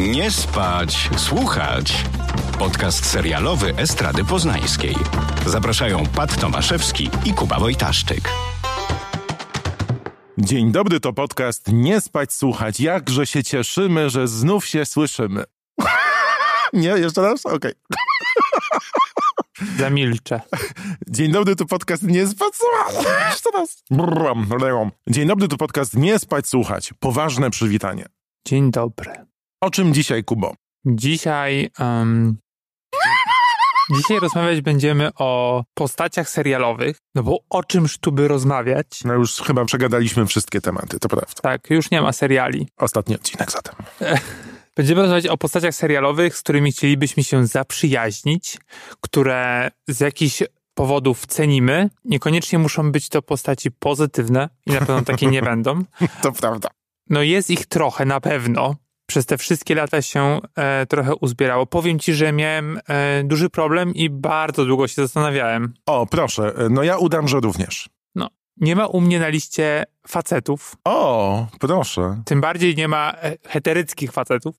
[0.00, 2.04] Nie spać, słuchać.
[2.58, 4.94] Podcast serialowy Estrady Poznańskiej.
[5.46, 8.20] Zapraszają Pat Tomaszewski i Kuba Wojtaszczyk.
[10.38, 12.80] Dzień dobry, to podcast Nie spać, słuchać.
[12.80, 15.44] Jakże się cieszymy, że znów się słyszymy.
[16.72, 17.46] Nie, jeszcze raz?
[17.46, 17.72] Okej.
[19.78, 20.40] Zamilczę.
[21.08, 23.06] Dzień dobry, to podcast Nie spać, słuchać.
[23.30, 23.82] Jeszcze raz.
[25.08, 26.94] Dzień dobry, to podcast Nie spać, słuchać.
[27.00, 28.06] Poważne przywitanie.
[28.46, 29.29] Dzień dobry.
[29.60, 30.54] O czym dzisiaj, Kubo?
[30.86, 31.70] Dzisiaj.
[31.78, 32.38] Um,
[33.96, 36.96] dzisiaj rozmawiać będziemy o postaciach serialowych.
[37.14, 38.86] No bo o czymż tu by rozmawiać?
[39.04, 41.32] No już chyba przegadaliśmy wszystkie tematy, to prawda.
[41.42, 42.68] Tak, już nie ma seriali.
[42.76, 43.74] Ostatni odcinek zatem.
[44.76, 48.58] Będziemy rozmawiać o postaciach serialowych, z którymi chcielibyśmy się zaprzyjaźnić,
[49.00, 50.42] które z jakichś
[50.74, 51.90] powodów cenimy.
[52.04, 55.84] Niekoniecznie muszą być to postaci pozytywne i na pewno takie nie będą.
[56.22, 56.68] To prawda.
[57.10, 58.76] No jest ich trochę na pewno.
[59.10, 61.66] Przez te wszystkie lata się e, trochę uzbierało.
[61.66, 65.74] Powiem ci, że miałem e, duży problem i bardzo długo się zastanawiałem.
[65.86, 67.88] O, proszę, no ja udam, że również.
[68.14, 70.76] No, nie ma u mnie na liście facetów.
[70.84, 72.22] O, proszę.
[72.24, 74.56] Tym bardziej nie ma e, heteryckich facetów.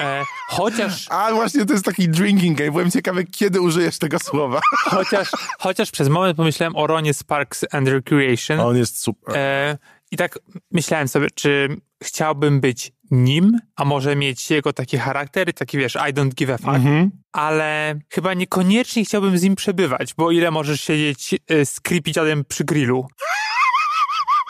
[0.00, 2.70] E, chociaż, A właśnie to jest taki drinking game.
[2.70, 4.60] Byłem ciekawy, kiedy użyjesz tego słowa.
[4.72, 8.60] chociaż, chociaż przez moment pomyślałem o Ronie Sparks and Recreation.
[8.60, 9.36] On jest super.
[9.36, 9.78] E,
[10.10, 10.38] I tak
[10.70, 16.12] myślałem sobie, czy chciałbym być nim, a może mieć jego taki charakter, taki wiesz, I
[16.14, 17.10] don't give a fuck, Mhm.
[17.32, 22.44] ale chyba niekoniecznie chciałbym z nim przebywać, bo ile możesz siedzieć y, z creepy dziadem
[22.44, 23.06] przy grillu?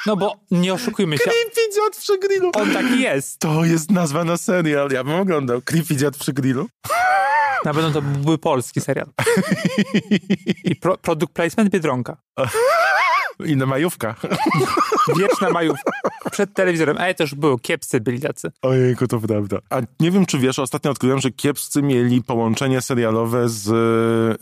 [0.07, 2.51] No bo nie oszukujmy się, Creepy dziad przy grillu.
[2.55, 3.39] on taki jest.
[3.39, 4.91] To jest nazwa na serial.
[4.91, 5.61] Ja bym oglądał.
[5.63, 6.69] Creepy dziad przy grillu.
[7.65, 9.07] Na pewno to byłby polski serial.
[10.65, 12.17] I pro, product placement Biedronka.
[13.47, 14.15] I na majówka.
[15.19, 15.93] Wieczna majówka.
[16.31, 16.97] Przed telewizorem.
[16.99, 18.53] Ale to już było, kiepscy byli tacy.
[18.63, 19.59] Ojejku, to prawda.
[19.71, 23.69] A nie wiem, czy wiesz, ostatnio odkryłem, że kiepscy mieli połączenie serialowe z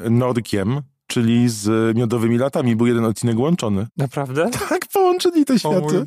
[0.01, 2.77] e, Norkiem, czyli z Miodowymi Latami.
[2.77, 3.87] Był jeden odcinek łączony.
[3.97, 4.51] Naprawdę?
[4.69, 6.07] Tak, połączyli te O mój światy.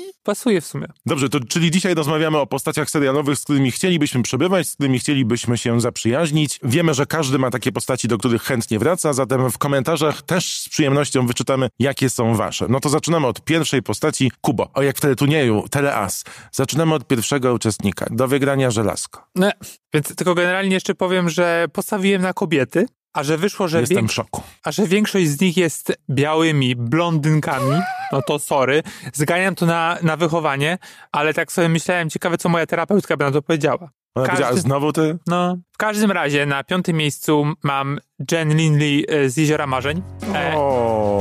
[0.00, 0.20] Boże.
[0.22, 0.86] Pasuje w sumie.
[1.06, 5.58] Dobrze, to czyli dzisiaj rozmawiamy o postaciach serialowych, z którymi chcielibyśmy przebywać, z którymi chcielibyśmy
[5.58, 6.60] się zaprzyjaźnić.
[6.62, 10.68] Wiemy, że każdy ma takie postaci, do których chętnie wraca, zatem w komentarzach też z
[10.68, 12.66] przyjemnością wyczytamy, jakie są wasze.
[12.68, 14.32] No to zaczynamy od pierwszej postaci.
[14.40, 16.24] Kubo, o jak w teleturnieju, Teleas.
[16.52, 19.26] Zaczynamy od pierwszego uczestnika, do wygrania żelazko.
[19.34, 19.50] No,
[19.94, 24.12] więc tylko generalnie jeszcze powiem, że postawiłem na kobiety, a że wyszło, że, Jestem w
[24.12, 24.42] szoku.
[24.64, 27.80] a że większość z nich jest białymi blondynkami,
[28.12, 28.82] no to sorry.
[29.12, 30.78] Zganiam to na, na wychowanie,
[31.12, 33.90] ale tak sobie myślałem, ciekawe co moja terapeutka by na to powiedziała.
[34.14, 35.18] Ona Każdy- powiedziała, znowu ty?
[35.26, 37.98] No, w każdym razie na piątym miejscu mam
[38.32, 40.02] Jen Lindley e, z Jeziora Marzeń.
[40.34, 40.54] E.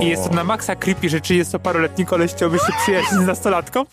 [0.02, 3.86] I jest to na maksa creepy, że 30-paroletni koleś chciałby się przyjaźnić z nastolatką.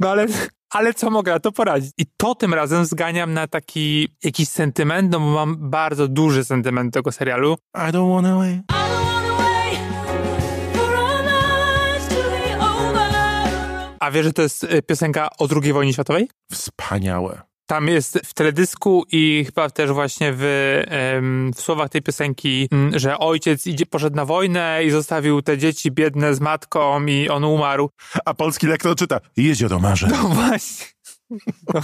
[0.00, 0.26] No ale,
[0.70, 1.92] ale co mogę na to poradzić?
[1.98, 6.94] I to tym razem zganiam na taki jakiś sentyment, no bo mam bardzo duży sentyment
[6.94, 7.56] tego serialu.
[7.74, 8.60] I don't wanna wait.
[14.00, 16.28] A wiesz, że to jest e, piosenka o II wojnie światowej?
[16.52, 17.49] Wspaniałe.
[17.70, 20.42] Tam jest w teledysku i chyba też właśnie w,
[21.56, 25.90] w słowach tej piosenki, m, że ojciec idzie, poszedł na wojnę i zostawił te dzieci
[25.90, 27.90] biedne z matką i on umarł.
[28.24, 30.10] A polski lektor czyta Jezioro Marzeń.
[30.10, 30.86] No właśnie.
[31.74, 31.80] No.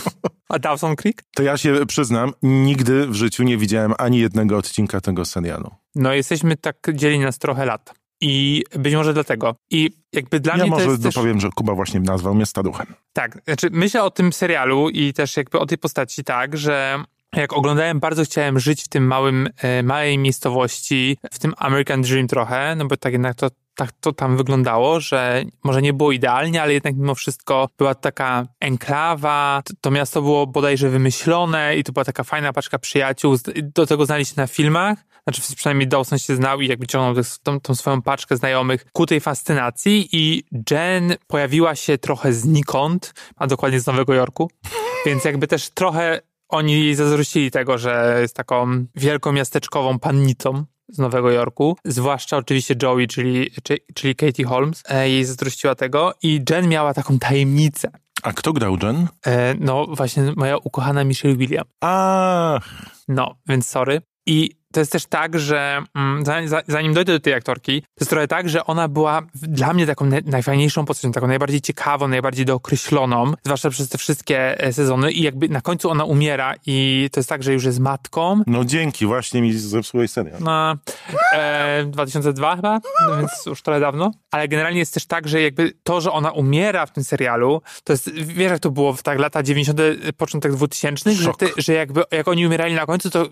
[0.49, 1.23] A Dawson Creek?
[1.35, 5.71] To ja się przyznam, nigdy w życiu nie widziałem ani jednego odcinka tego serialu.
[5.95, 7.95] No jesteśmy tak, dzieli nas trochę lat.
[8.21, 9.57] I być może dlatego.
[9.71, 11.15] I jakby dla ja mnie to może jest też...
[11.15, 12.87] dopowiem, że Kuba właśnie nazwał mnie staruchem.
[13.13, 17.05] Tak, znaczy myślę o tym serialu i też jakby o tej postaci tak, że
[17.37, 22.27] jak oglądałem, bardzo chciałem żyć w tym małym, e, małej miejscowości, w tym American Dream
[22.27, 26.63] trochę, no bo tak jednak to, tak to tam wyglądało, że może nie było idealnie,
[26.63, 31.93] ale jednak mimo wszystko była taka enklawa, to, to miasto było bodajże wymyślone i to
[31.93, 34.99] była taka fajna paczka przyjaciół, do tego znali się na filmach,
[35.29, 39.21] znaczy przynajmniej Dawson się znał i jakby ciągnął tą, tą swoją paczkę znajomych ku tej
[39.21, 44.51] fascynacji i Jen pojawiła się trochę znikąd, a dokładnie z Nowego Jorku,
[45.07, 51.31] więc jakby też trochę oni jej zazdrościli tego, że jest taką wielkomiasteczkową pannicą z Nowego
[51.31, 56.69] Jorku, zwłaszcza oczywiście Joey, czyli, czyli, czyli Katie Holmes, e, jej zazdrościła tego i Jen
[56.69, 57.91] miała taką tajemnicę.
[58.23, 59.07] A kto grał Jen?
[59.27, 61.71] E, no właśnie moja ukochana Michelle Williams.
[61.81, 62.61] A,
[63.09, 64.03] No, więc sorry.
[64.27, 67.87] I to jest też tak, że mm, zanim, za- zanim dojdę do tej aktorki, to
[68.01, 72.09] jest trochę tak, że ona była dla mnie taką naj, najfajniejszą postacią, taką najbardziej ciekawą,
[72.09, 77.09] najbardziej dookreśloną, zwłaszcza przez te wszystkie e, sezony i jakby na końcu ona umiera i
[77.13, 80.41] to jest tak, że już jest matką, No dzięki, właśnie mi zepsułeś serial.
[80.41, 80.77] na
[81.33, 84.11] e, 2002 chyba, no więc już trochę dawno.
[84.31, 87.93] Ale generalnie jest też tak, że jakby to, że ona umiera w tym serialu, to
[87.93, 89.81] jest, wiesz jak to było w tak lata 90.,
[90.17, 93.27] początek 2000, że, ty, że jakby jak oni umierali na końcu, to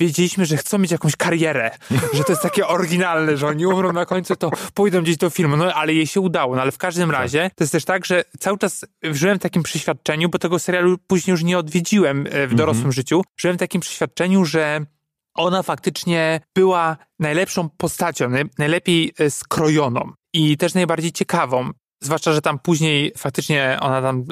[0.00, 1.70] wiedzieliśmy, że chcą mieć jakąś karierę,
[2.12, 5.56] że to jest takie oryginalne, że oni umrą na końcu, to pójdą gdzieś do filmu,
[5.56, 6.56] no ale jej się udało.
[6.56, 9.62] No ale w każdym razie to jest też tak, że cały czas żyłem w takim
[9.62, 13.80] przeświadczeniu, bo tego serialu później już nie odwiedziłem e, w dorosłym życiu, żyłem w takim
[13.80, 14.86] przeświadczeniu, że
[15.34, 21.70] ona faktycznie była najlepszą postacią, naj, najlepiej e, skrojoną i też najbardziej ciekawą.
[22.00, 24.24] Zwłaszcza, że tam później faktycznie ona tam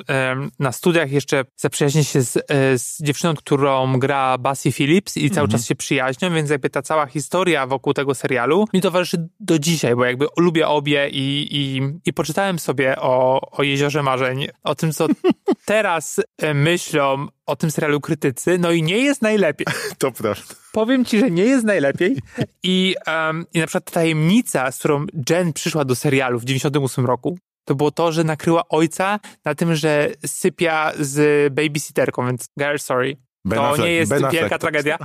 [0.59, 2.43] na studiach jeszcze zaprzyjaźni się z, e,
[2.79, 7.07] z dziewczyną, którą gra Basie Phillips i cały czas się przyjaźnią, więc jakby ta cała
[7.07, 12.13] historia wokół tego serialu mi towarzyszy do dzisiaj, bo jakby lubię obie i, i, i
[12.13, 15.07] poczytałem sobie o, o Jeziorze Marzeń, o tym, co
[15.65, 19.67] teraz e, myślą o tym serialu krytycy, no i nie jest najlepiej.
[19.99, 20.55] To prawda.
[20.73, 22.17] Powiem ci, że nie jest najlepiej.
[22.63, 27.07] I, um, I na przykład ta tajemnica, z którą Jen przyszła do serialu w 98
[27.07, 32.79] roku, to było to, że nakryła ojca na tym, że sypia z babysitterką, więc girl,
[32.79, 33.17] sorry.
[33.45, 34.61] Ben to Affleck, nie jest Ben Affleck, wielka tak.
[34.61, 34.99] tragedia.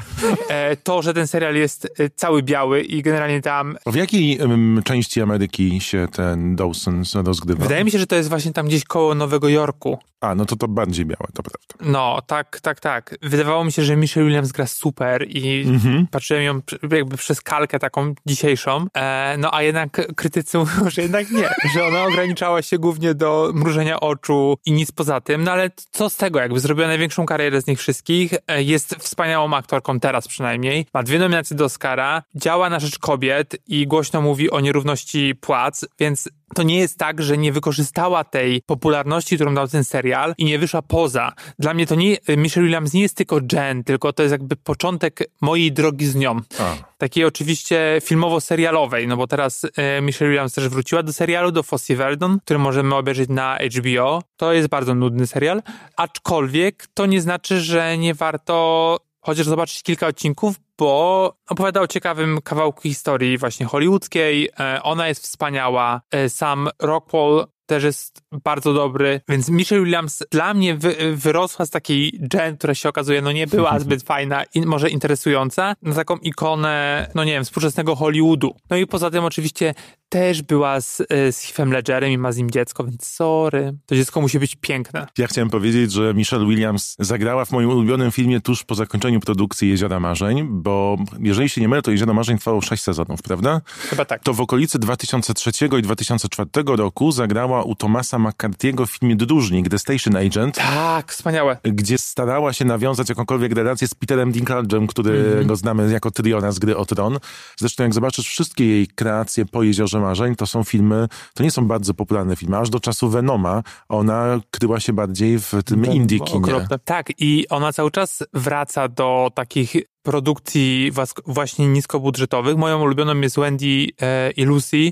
[0.49, 4.81] E, to, że ten serial jest e, cały biały i generalnie tam W jakiej em,
[4.83, 7.63] części Ameryki się ten Dawson rozgrywa?
[7.63, 9.97] Wydaje mi się, że to jest właśnie tam gdzieś koło Nowego Jorku.
[10.21, 11.91] A, no to to bardziej białe, to prawda.
[11.91, 13.15] No, tak, tak, tak.
[13.21, 16.07] Wydawało mi się, że Michelle Williams gra super i Mhm.
[16.11, 16.61] patrzyłem ją
[16.91, 18.85] jakby przez kalkę taką dzisiejszą.
[18.97, 23.51] E, no a jednak krytycy mówią, że jednak nie, że ona ograniczała się głównie do
[23.53, 25.43] mrużenia oczu i nic poza tym.
[25.43, 28.26] No ale co z tego, jakby zrobiła największą karierę z nich wszystkich.
[28.47, 30.85] E, jest wspaniałą aktorką teraz przynajmniej.
[30.93, 35.85] Ma dwie nominacje do Oscara, działa na rzecz kobiet i głośno mówi o nierówności płac,
[35.99, 40.45] więc to nie jest tak, że nie wykorzystała tej popularności, którą dał ten serial i
[40.45, 41.33] nie wyszła poza.
[41.59, 45.19] Dla mnie to nie, Michelle Williams nie jest tylko Jen, tylko to jest jakby początek
[45.41, 46.37] mojej drogi z nią.
[46.59, 46.75] A.
[46.97, 51.95] Takiej oczywiście filmowo-serialowej, no bo teraz e, Michelle Williams też wróciła do serialu, do Fossey
[51.95, 54.23] Verdon, który możemy obejrzeć na HBO.
[54.37, 55.61] To jest bardzo nudny serial,
[55.97, 58.97] aczkolwiek to nie znaczy, że nie warto
[59.27, 64.49] chociaż zobaczyć kilka odcinków, bo opowiada o ciekawym kawałku historii właśnie hollywoodzkiej.
[64.59, 66.01] E, Ona jest wspaniała.
[66.11, 71.69] E, Sam Rockwell też jest bardzo dobry, więc Michelle Williams dla mnie wy, wyrosła z
[71.69, 76.17] takiej Jen, która się okazuje, no nie była zbyt fajna i może interesująca, na taką
[76.17, 78.55] ikonę, no nie wiem, współczesnego Hollywoodu.
[78.69, 79.73] No i poza tym oczywiście
[80.09, 83.77] też była z, e, z Heathem Ledgerem i ma z nim dziecko, więc sorry.
[83.85, 85.07] To dziecko musi być piękne.
[85.17, 89.69] Ja chciałem powiedzieć, że Michelle Williams zagrała w moim ulubionym filmie tuż po zakończeniu produkcji
[89.69, 93.61] Jeziora Marzeń, bo jeżeli się nie mylę, to Jezioro Marzeń trwało sześć sezonów, prawda?
[93.89, 94.23] Chyba tak.
[94.23, 99.79] To w okolicy 2003 i 2004 roku zagrała u Thomasa McCarthy'ego w filmie Dróżnik, The
[99.79, 101.57] Station Agent, Tak, wspaniałe.
[101.63, 106.77] gdzie starała się nawiązać jakąkolwiek relację z Peterem Dinklage'em, którego znamy jako Tyriona z gry
[106.77, 107.19] o Tron.
[107.57, 111.67] Zresztą jak zobaczysz wszystkie jej kreacje po Jeziorze Marzeń, to są filmy, to nie są
[111.67, 116.67] bardzo popularne filmy, aż do czasu Venoma ona kryła się bardziej w tym indie kinie.
[116.85, 119.75] Tak, i ona cały czas wraca do takich
[120.07, 120.91] produkcji
[121.25, 122.57] właśnie niskobudżetowych.
[122.57, 124.91] Moją ulubioną jest Wendy e, i Lucy.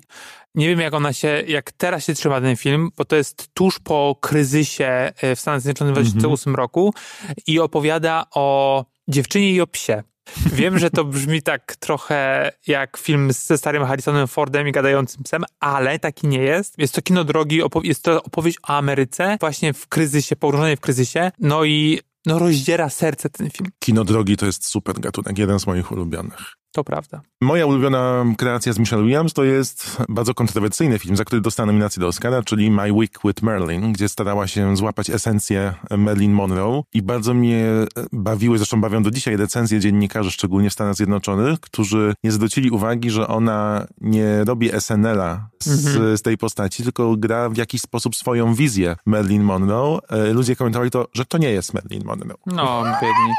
[0.55, 3.79] Nie wiem, jak ona się, jak teraz się trzyma ten film, bo to jest tuż
[3.79, 6.93] po kryzysie e, w Stanach Zjednoczonych w 2008 roku
[7.47, 10.03] i opowiada o dziewczynie i o psie.
[10.53, 15.43] Wiem, że to brzmi tak trochę jak film ze starym Harrisonem Fordem i gadającym psem,
[15.59, 16.73] ale taki nie jest.
[16.77, 21.31] Jest to kino drogi, jest to opowieść o Ameryce, właśnie w kryzysie, pogrążonej w kryzysie.
[21.39, 23.69] No i no rozdziera serce ten film.
[23.79, 26.53] Kino drogi to jest super gatunek, jeden z moich ulubionych.
[26.75, 27.21] To prawda.
[27.41, 32.01] Moja ulubiona kreacja z Michelle Williams to jest bardzo kontrowersyjny film, za który dostała nominację
[32.01, 37.01] do Oscara, czyli My Week with Marilyn, gdzie starała się złapać esencję Marilyn Monroe i
[37.01, 37.65] bardzo mnie
[38.11, 43.09] bawiły, zresztą bawią do dzisiaj recenzje dziennikarzy, szczególnie w Stanach Zjednoczonych, którzy nie zwrócili uwagi,
[43.09, 48.53] że ona nie robi SNL-a z, z tej postaci, tylko gra w jakiś sposób swoją
[48.53, 49.99] wizję Marilyn Monroe.
[50.09, 52.37] E, Ludzie komentowali to, że to nie jest Marilyn Monroe.
[52.45, 53.33] No, biedni.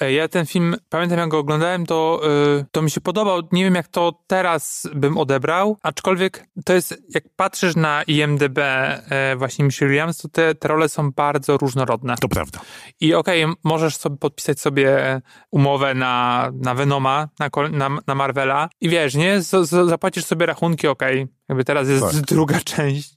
[0.00, 2.20] E, Ja ten film, pamiętam jak go oglądałem, to,
[2.60, 3.40] y, to mi się podobał.
[3.52, 9.36] Nie wiem jak to teraz bym odebrał, aczkolwiek to jest, jak patrzysz na IMDB e,
[9.36, 12.14] właśnie Michelle Williams, to te, te role są bardzo różnorodne.
[12.20, 12.60] To prawda.
[13.00, 15.20] I okej, możesz sobie podpisać sobie
[15.50, 19.40] umowę na, na Venoma, na, na, na Marvela i wiesz, nie?
[19.42, 21.26] Z, z, zapłacisz sobie rachunki, okej.
[21.48, 22.20] Jakby teraz jest Tak.
[22.20, 23.14] druga część.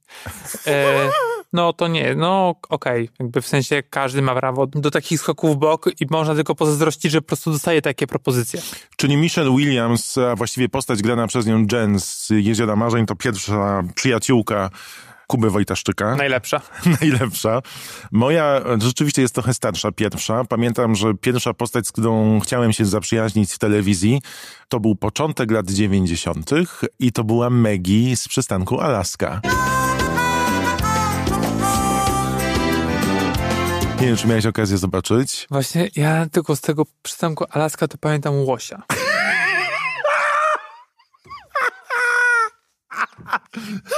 [0.68, 1.10] E,
[1.54, 5.60] no to nie, no okej, jakby w sensie każdy ma prawo do takich skoków w
[5.60, 8.62] bok i można tylko pozazdrościć, że po prostu dostaje takie propozycje.
[8.98, 13.84] Czyli Michelle Williams, a właściwie postać grana przez nią Jen z Jeziora Marzeń, to pierwsza
[13.96, 14.70] przyjaciółka
[15.28, 16.16] Kuby Wojtaszczyka.
[16.16, 16.62] Najlepsza.
[17.02, 17.62] najlepsza.
[18.12, 20.44] Moja rzeczywiście jest trochę starsza, pierwsza.
[20.44, 24.22] Pamiętam, że pierwsza postać, z którą chciałem się zaprzyjaźnić w telewizji,
[24.70, 26.50] to był początek lat 90.
[27.00, 29.42] i to była Maggie z przystanku Alaska.
[34.02, 35.48] Nie wiem, czy miałeś okazję zobaczyć.
[35.52, 38.84] Właśnie ja tylko z tego przystanku Alaska to pamiętam łosia.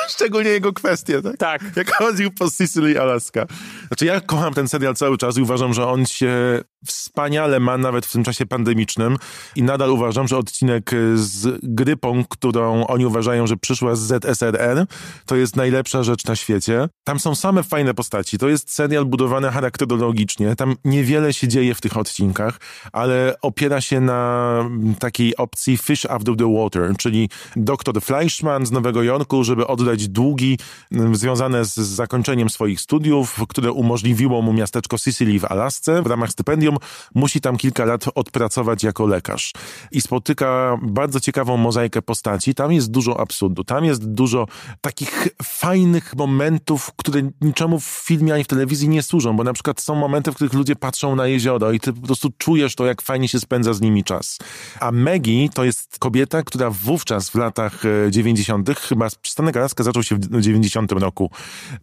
[0.10, 1.38] Szczególnie jego kwestie, tak?
[1.38, 1.62] Tak.
[1.76, 3.46] Jak chodził po Sicily, Alaska.
[3.88, 8.06] Znaczy ja kocham ten serial cały czas i uważam, że on się wspaniale ma nawet
[8.06, 9.18] w tym czasie pandemicznym
[9.56, 14.86] i nadal uważam, że odcinek z grypą, którą oni uważają, że przyszła z ZSRR,
[15.26, 16.90] to jest najlepsza rzecz na świecie.
[17.04, 18.38] Tam są same fajne postaci.
[18.38, 20.56] To jest serial budowany charakterologicznie.
[20.56, 22.60] Tam niewiele się dzieje w tych odcinkach,
[22.94, 24.64] ale opiera się na
[25.00, 30.58] takiej opcji fish of the water, czyli doktor Fleischman z Nowego Jorku, żeby oddać długi
[30.92, 36.30] mm, związane z zakończeniem swoich studiów, które umożliwiło mu miasteczko Sicily w Alasce w ramach
[36.30, 36.69] stypendium,
[37.16, 39.54] musi tam kilka lat odpracować jako lekarz.
[39.92, 42.56] I spotyka bardzo ciekawą mozaikę postaci.
[42.56, 44.46] Tam jest dużo absurdu, tam jest dużo
[44.82, 49.82] takich fajnych momentów, które niczemu w filmie ani w telewizji nie służą, bo na przykład
[49.82, 53.02] są momenty, w których ludzie patrzą na jezioro i ty po prostu czujesz to, jak
[53.02, 54.38] fajnie się spędza z nimi czas.
[54.80, 60.04] A Maggie to jest kobieta, która wówczas w latach e, 90., chyba przystanek Alaska zaczął
[60.04, 61.32] się w 90 roku,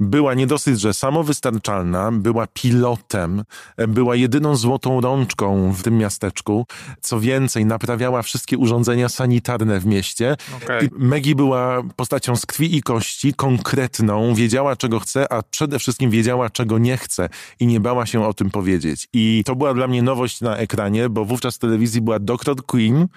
[0.01, 3.45] była nie dosyć, że samowystarczalna, była pilotem,
[3.77, 6.67] e, była jedyną złotą rączką w tym miasteczku.
[7.01, 10.37] Co więcej, naprawiała wszystkie urządzenia sanitarne w mieście.
[10.57, 10.87] Okej.
[10.87, 16.11] I Maggie była postacią z krwi i kości, konkretną, wiedziała czego chce, a przede wszystkim
[16.11, 17.29] wiedziała czego nie chce
[17.61, 19.09] i nie bała się o tym powiedzieć.
[19.13, 22.57] I to była dla mnie nowość na ekranie, bo wówczas w telewizji była Dr.
[22.67, 23.09] Queen,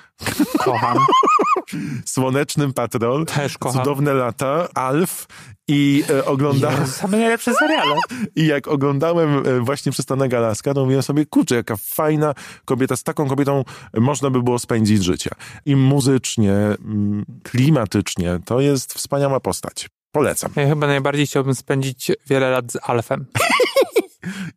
[0.58, 0.98] Kocham.
[2.06, 3.84] Słonecznym Patrol, Też kocham.
[3.84, 5.28] Cudowne Lata, Alf
[5.68, 7.96] i e, oglądałem, Jezu, Same najlepsze seriale.
[8.36, 12.34] i jak oglądałem e, właśnie Przystanek Alaska, to mówiłem sobie, kurczę, jaka fajna
[12.66, 13.64] kobieta, z taką kobietą
[13.98, 15.30] można by było spędzić życie.
[15.66, 19.90] I muzycznie, mm, klimatycznie, to jest wspaniała postać.
[20.12, 20.52] Polecam.
[20.56, 23.26] Ja chyba najbardziej chciałbym spędzić wiele lat z Alfem.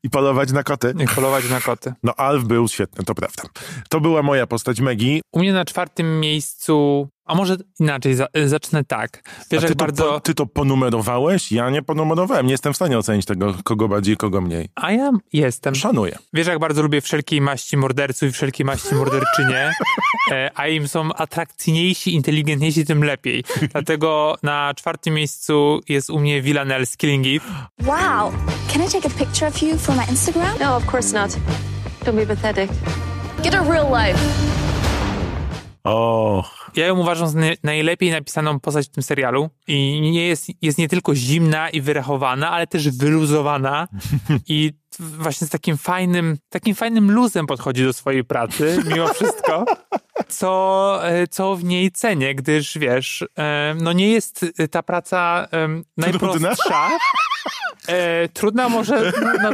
[0.03, 0.93] I polować na koty.
[0.97, 1.93] Nie polować na koty.
[2.03, 3.43] No Alf był świetny, to prawda.
[3.89, 5.21] To była moja postać Maggie.
[5.33, 9.23] U mnie na czwartym miejscu, a może inaczej, za, zacznę tak.
[9.51, 10.05] Wiesz, A ty jak to, bardzo...
[10.05, 11.53] po, ty to ponumerowałeś?
[11.53, 12.47] Ja nie ponumerowałem.
[12.47, 14.69] Nie jestem w stanie ocenić tego, kogo bardziej, kogo mniej.
[14.75, 15.75] A ja jestem.
[15.75, 16.19] Szanuję.
[16.33, 19.73] Wiesz, jak bardzo lubię wszelkiej maści morderców i wszelkiej maści morderczynie,
[20.31, 23.45] e, a im są atrakcyjniejsi, inteligentniejsi, tym lepiej.
[23.73, 27.55] Dlatego na czwartym miejscu jest u mnie Villanelle z Killing Eve.
[27.87, 28.33] Wow.
[28.73, 30.59] Can I take a picture of you for my Instagram?
[30.61, 31.37] No, of course not.
[32.05, 32.71] Don't be pathetic.
[33.43, 34.19] Get a real life.
[35.85, 36.45] O,
[36.77, 40.79] Ja ją uważam za naj- najlepiej napisaną postać w tym serialu i nie jest, jest
[40.79, 43.89] nie tylko zimna i wyrachowana, ale też wyluzowana
[44.49, 49.65] i właśnie z takim fajnym, takim fajnym luzem podchodzi do swojej pracy, mimo wszystko,
[50.29, 55.49] co, e, co w niej cenię, gdyż wiesz, e, no nie jest ta praca
[55.97, 56.91] najprostsza.
[57.89, 59.13] E, trudna może,
[59.43, 59.53] no,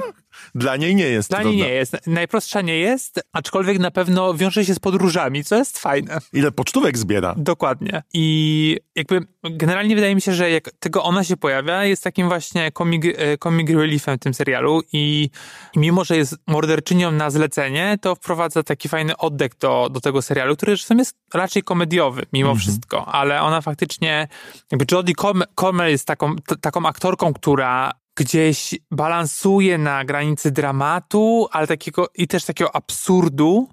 [0.55, 1.97] dla niej nie jest dla niej nie jest.
[2.07, 6.19] Najprostsza nie jest, aczkolwiek na pewno wiąże się z podróżami, co jest fajne.
[6.33, 7.35] Ile pocztówek zbiera?
[7.39, 8.03] Dokładnie.
[8.15, 12.73] I jakby generalnie wydaje mi się, że jak tego ona się pojawia, jest takim właśnie
[12.73, 15.31] comic, e, comic reliefem w tym serialu i,
[15.75, 20.23] i mimo, że jest morderczynią na zlecenie, to wprowadza taki fajny oddech do, do tego
[20.23, 24.29] serialu, który zresztą jest raczej komediowy mimo wszystko, ale ona faktycznie,
[24.71, 31.49] jakby Jodie Comer Comer jest taką, t- taką aktorką, która gdzieś balansuje na granicy dramatu,
[31.53, 33.69] ale takiego i też takiego absurdu.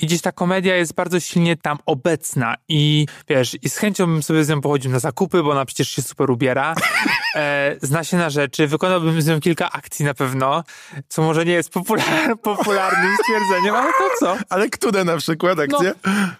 [0.00, 4.22] I gdzieś ta komedia jest bardzo silnie tam obecna i wiesz, i z chęcią bym
[4.22, 6.74] sobie z nią pochodził na zakupy, bo ona przecież się super ubiera,
[7.36, 10.64] e, zna się na rzeczy, wykonałbym z nią kilka akcji na pewno,
[11.08, 12.06] co może nie jest popular,
[12.42, 14.36] popularnym stwierdzeniem, ale to co?
[14.48, 15.92] Ale które na przykład akcje?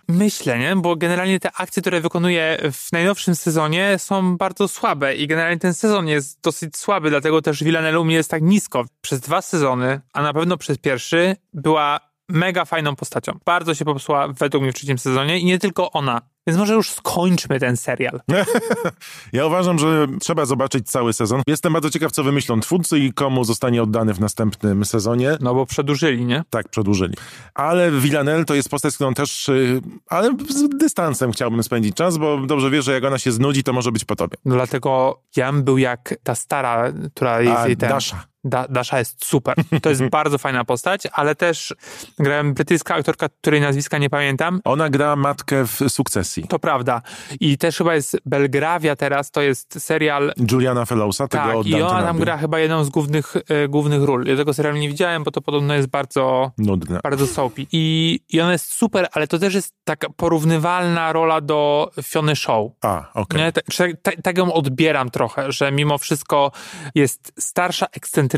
[0.09, 0.77] Myślę, nie?
[0.77, 5.75] Bo generalnie te akcje, które wykonuje w najnowszym sezonie są bardzo słabe i generalnie ten
[5.75, 8.85] sezon jest dosyć słaby, dlatego też Villanelle u mnie jest tak nisko.
[9.01, 13.39] Przez dwa sezony, a na pewno przez pierwszy, była mega fajną postacią.
[13.45, 16.21] Bardzo się popsuła według mnie w trzecim sezonie i nie tylko ona.
[16.47, 18.21] Więc może już skończmy ten serial.
[19.33, 21.43] Ja uważam, że trzeba zobaczyć cały sezon.
[21.47, 25.37] Jestem bardzo ciekaw, co wymyślą twórcy i komu zostanie oddany w następnym sezonie.
[25.41, 26.45] No bo przedłużyli, nie?
[26.51, 27.15] Tak, przedłużyli.
[27.55, 32.39] Ale Villanelle to jest postać, którą też, y, ale z dystansem chciałbym spędzić czas, bo
[32.39, 34.37] dobrze wiesz, że jak ona się znudzi, to może być po tobie.
[34.45, 37.89] No dlatego ja bym był jak ta stara, która jest A jej ten...
[37.89, 38.32] Dasha.
[38.45, 39.57] Da, Dasha jest super.
[39.83, 41.75] To jest bardzo fajna postać, ale też
[42.19, 44.61] grałem brytyjska aktorka, której nazwiska nie pamiętam.
[44.65, 46.45] Ona gra matkę w sukcesji.
[46.49, 47.03] To prawda.
[47.41, 51.83] I też chyba jest Belgravia teraz, to jest serial Juliana Fellowsa, tego Tak, od i
[51.83, 54.27] ona tam gra chyba jedną z głównych, e, głównych ról.
[54.27, 57.01] Ja tego serialu nie widziałem, bo to podobno jest bardzo, Nudne.
[57.03, 57.67] bardzo soapy.
[57.73, 62.73] I, I ona jest super, ale to też jest taka porównywalna rola do Fiony Show.
[62.83, 63.53] A, okej.
[63.53, 66.53] Tak, że tak, tak ją odbieram trochę, że mimo wszystko
[66.95, 68.32] jest starsza, ekscentryczna.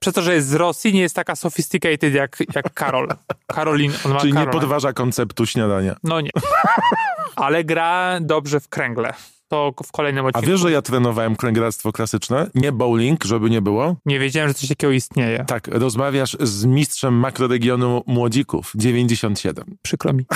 [0.00, 3.08] Przez to, że jest z Rosji, nie jest taka sophisticated jak, jak Karol.
[3.46, 4.60] Karolin, on ma Czyli nie Karola.
[4.60, 5.96] podważa konceptu śniadania.
[6.04, 6.30] No nie.
[7.36, 9.12] Ale gra dobrze w kręgle.
[9.48, 10.50] To w kolejnym A odcinku.
[10.50, 12.50] wiesz, że ja trenowałem kręglarstwo klasyczne?
[12.54, 13.96] Nie bowling, żeby nie było.
[14.06, 15.44] Nie wiedziałem, że coś takiego istnieje.
[15.46, 19.64] Tak, rozmawiasz z mistrzem makroregionu młodzików, 97.
[19.82, 20.24] Przykro mi.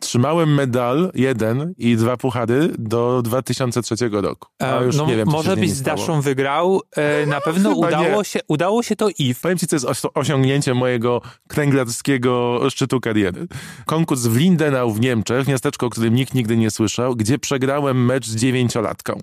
[0.00, 4.48] Trzymałem medal, jeden i dwa puchary do 2003 roku.
[4.58, 5.96] A E, już no, nie wiem, może byś z stało.
[5.98, 6.80] Daszą wygrał.
[6.96, 8.24] E, na pewno udało nie.
[8.24, 13.46] się, udało się to i Powiem ci, co jest os- osiągnięcie mojego kręglarskiego szczytu kariery.
[13.86, 18.26] Konkurs w Lindenau w Niemczech, miasteczko, o którym nikt nigdy nie słyszał, gdzie przegrałem mecz
[18.26, 19.20] z dziewięciolatką.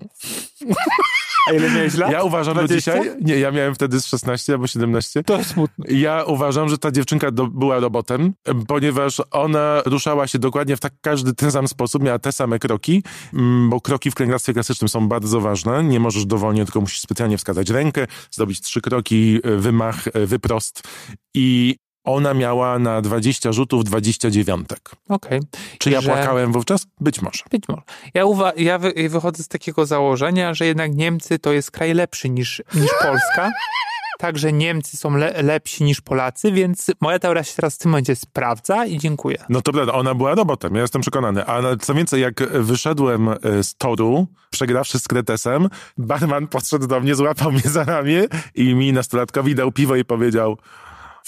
[1.48, 2.12] A ile miałeś lat?
[2.12, 2.92] Ja uważam, że 20?
[2.92, 3.16] dzisiaj...
[3.20, 5.22] Nie, ja miałem wtedy z 16 albo 17.
[5.24, 5.86] To smutne.
[5.88, 8.34] Ja uważam, że ta dziewczynka do, była robotem,
[8.68, 13.02] ponieważ ona ruszała się dokładnie w tak każdy ten sam sposób, miała te same kroki,
[13.34, 15.84] mm, bo kroki w kręglarstwie klasycznym są bardzo ważne.
[15.84, 20.82] Nie możesz dowolnie, tylko musisz specjalnie wskazać rękę, zrobić trzy kroki, wymach, wyprost
[21.34, 24.90] i ona miała na 20 rzutów 20 dziewiątek.
[25.08, 25.40] Okej.
[25.78, 26.86] Czy ja Że- płakałem wówczas?
[27.00, 27.42] Być może.
[27.50, 27.82] Być może.
[28.14, 32.28] Ja, uwa- ja wy- wychodzę z takiego założenia, że jednak Niemcy to jest kraj lepszy
[32.30, 33.50] niż, niż Polska.
[34.18, 38.16] Także Niemcy są le- lepsi niż Polacy, więc moja teoria się teraz w tym momencie
[38.16, 39.38] sprawdza i dziękuję.
[39.48, 41.44] No to prawda, ona była robotem, ja jestem przekonany.
[41.46, 47.00] A na- co więcej, jak wyszedłem e, z toru, przegrawszy z Kretesem, barman podszedł do
[47.00, 48.24] mnie, złapał mnie za ramię
[48.54, 50.58] i mi nastolatkowi dał piwo i powiedział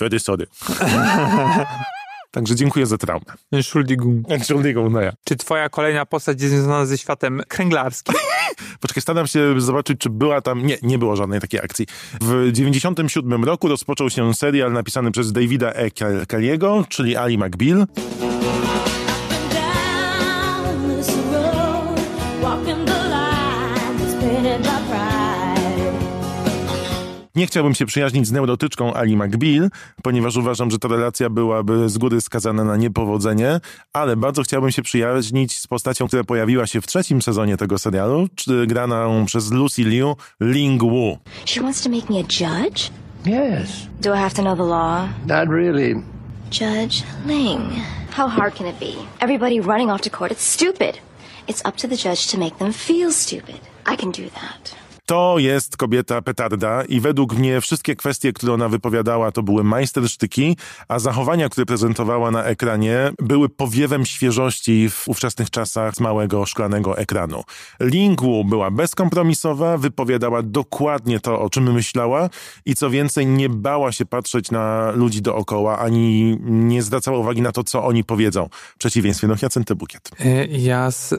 [0.01, 0.47] Wtedy sorry.
[2.31, 3.25] Także dziękuję za traumę.
[3.53, 4.31] Entschuldigung.
[4.31, 5.13] Entschuldigung, no ja.
[5.25, 8.15] Czy twoja kolejna postać jest związana ze światem kręglarskim?
[8.81, 10.67] Poczekaj, staram się zobaczyć, czy była tam...
[10.67, 11.87] Nie, nie było żadnej takiej akcji.
[12.21, 15.89] W 97 roku rozpoczął się serial napisany przez Davida E.
[15.89, 17.87] Kel- Kelly'ego, czyli Ali McBeal.
[27.41, 29.71] Nie chciałbym się przyjaźnić z neurotyczką Ali McBeal,
[30.03, 33.61] ponieważ uważam, że ta relacja byłaby z góry skazana na niepowodzenie,
[33.93, 38.29] ale bardzo chciałbym się przyjaźnić z postacią, która pojawiła się w trzecim sezonie tego serialu,
[38.35, 41.19] czy graną przez Lucy Liu, Ling Wu.
[41.45, 42.91] She wants to make me a judge?
[43.27, 43.71] Yes,
[44.03, 45.09] Do I have to know the law?
[45.27, 45.95] not really.
[46.51, 47.61] Judge Ling.
[48.17, 48.93] How hard can it be?
[49.21, 50.99] Everybody running off to court, it's stupid.
[51.49, 53.61] It's up to the judge to make them feel stupid.
[53.87, 54.75] I can do that.
[55.11, 60.57] To jest kobieta petarda i według mnie wszystkie kwestie, które ona wypowiadała, to były majstersztyki,
[60.89, 66.99] a zachowania, które prezentowała na ekranie, były powiewem świeżości w ówczesnych czasach z małego szklanego
[66.99, 67.43] ekranu.
[67.81, 72.31] Ling Wu była bezkompromisowa, wypowiadała dokładnie to, o czym myślała
[72.67, 77.53] i co więcej, nie bała się patrzeć na ludzi dookoła, ani nie zwracała uwagi na
[77.53, 78.49] to, co oni powiedzą.
[78.75, 80.11] W przeciwieństwie do Hiacynty Bukiet.
[80.21, 81.19] Y, Ja z y,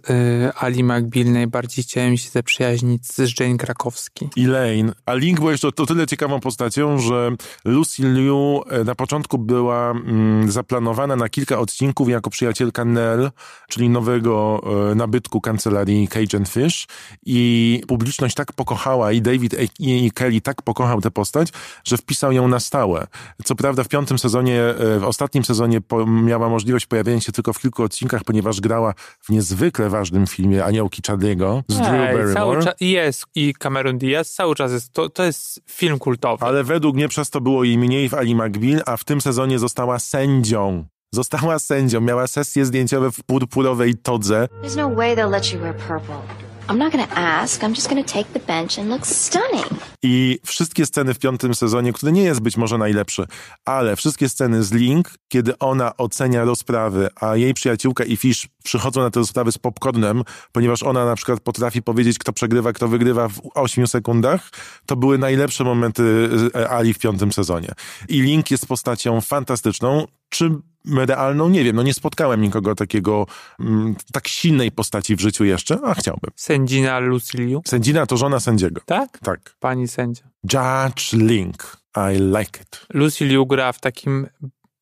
[0.60, 4.30] Ali McBeal najbardziej chciałem się zaprzyjaźnić z Jane Krakowski.
[4.38, 4.94] Elaine.
[5.06, 7.32] A Link był jeszcze to tyle ciekawą postacią, że
[7.66, 13.32] Lucy Liu e, na początku była mm, zaplanowana na kilka odcinków jako przyjacielka Nell,
[13.70, 16.88] czyli nowego e, nabytku kancelarii Cajun Fish
[17.26, 21.48] i publiczność tak pokochała i David e- i Kelly tak pokochał tę postać,
[21.84, 23.08] że wpisał ją na stałe.
[23.46, 27.54] Co prawda w piątym sezonie, e, w ostatnim sezonie po, miała możliwość pojawienia się tylko
[27.54, 32.34] w kilku odcinkach, ponieważ grała w niezwykle ważnym filmie Aniołki Charlie'ego z Drew Ej, Barrymore.
[32.34, 36.46] cały czas jest i Cameron Diaz, cały czas jest, to, to jest film kultowy.
[36.46, 39.60] Ale według mnie przez to było jej mniej w Ali McBeal, a w tym sezonie
[39.60, 40.86] została sędzią.
[41.14, 44.48] Została sędzią, miała sesje zdjęciowe w purpurowej todze.
[44.64, 46.51] There's no way they'll let you wear purple.
[46.72, 47.64] I'm not gonna ask.
[47.64, 49.66] I'm just gonna take the bench and look stunning.
[50.04, 53.26] I wszystkie sceny w piątym sezonie, który nie jest być może najlepszy,
[53.66, 59.02] ale wszystkie sceny z Link, kiedy ona ocenia rozprawy, a jej przyjaciółka i Fish przychodzą
[59.02, 63.28] na te rozprawy z popcornem, ponieważ ona na przykład potrafi powiedzieć, kto przegrywa, kto wygrywa
[63.28, 64.50] w 8 sekundach,
[64.86, 67.70] to były najlepsze momenty e, Ali w piątym sezonie.
[68.10, 70.08] I Link jest postacią fantastyczną.
[70.30, 70.52] Czy
[70.86, 71.50] realną?
[71.50, 71.76] Nie wiem.
[71.76, 73.26] No nie spotkałem nikogo takiego,
[73.60, 76.32] mm, tak silnej postaci w życiu jeszcze, a chciałbym.
[76.36, 77.62] Sędzina Lucy Liu.
[77.66, 78.82] Sędzina to żona sędziego.
[78.86, 79.20] Tak?
[79.20, 79.56] Tak.
[79.60, 80.24] Pani sędzia.
[80.44, 81.78] Judge Link.
[81.96, 82.86] I like it.
[82.94, 84.28] Lucy Liu gra w takim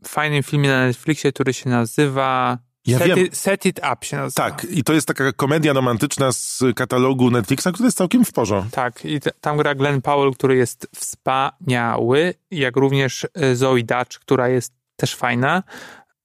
[0.08, 3.20] fajnym filmie na Netflixie, który się nazywa Ja Set, wiem.
[3.20, 4.50] it, Set It Up się nazywa.
[4.50, 8.72] Tak, i to jest taka komedia romantyczna z katalogu Netflixa, który jest całkiem w porządku.
[8.72, 14.50] Tak, i tam gra Glenn Powell, który jest wspaniały, jak również e, Zoe Dutch, która
[14.50, 15.64] jest też fajna.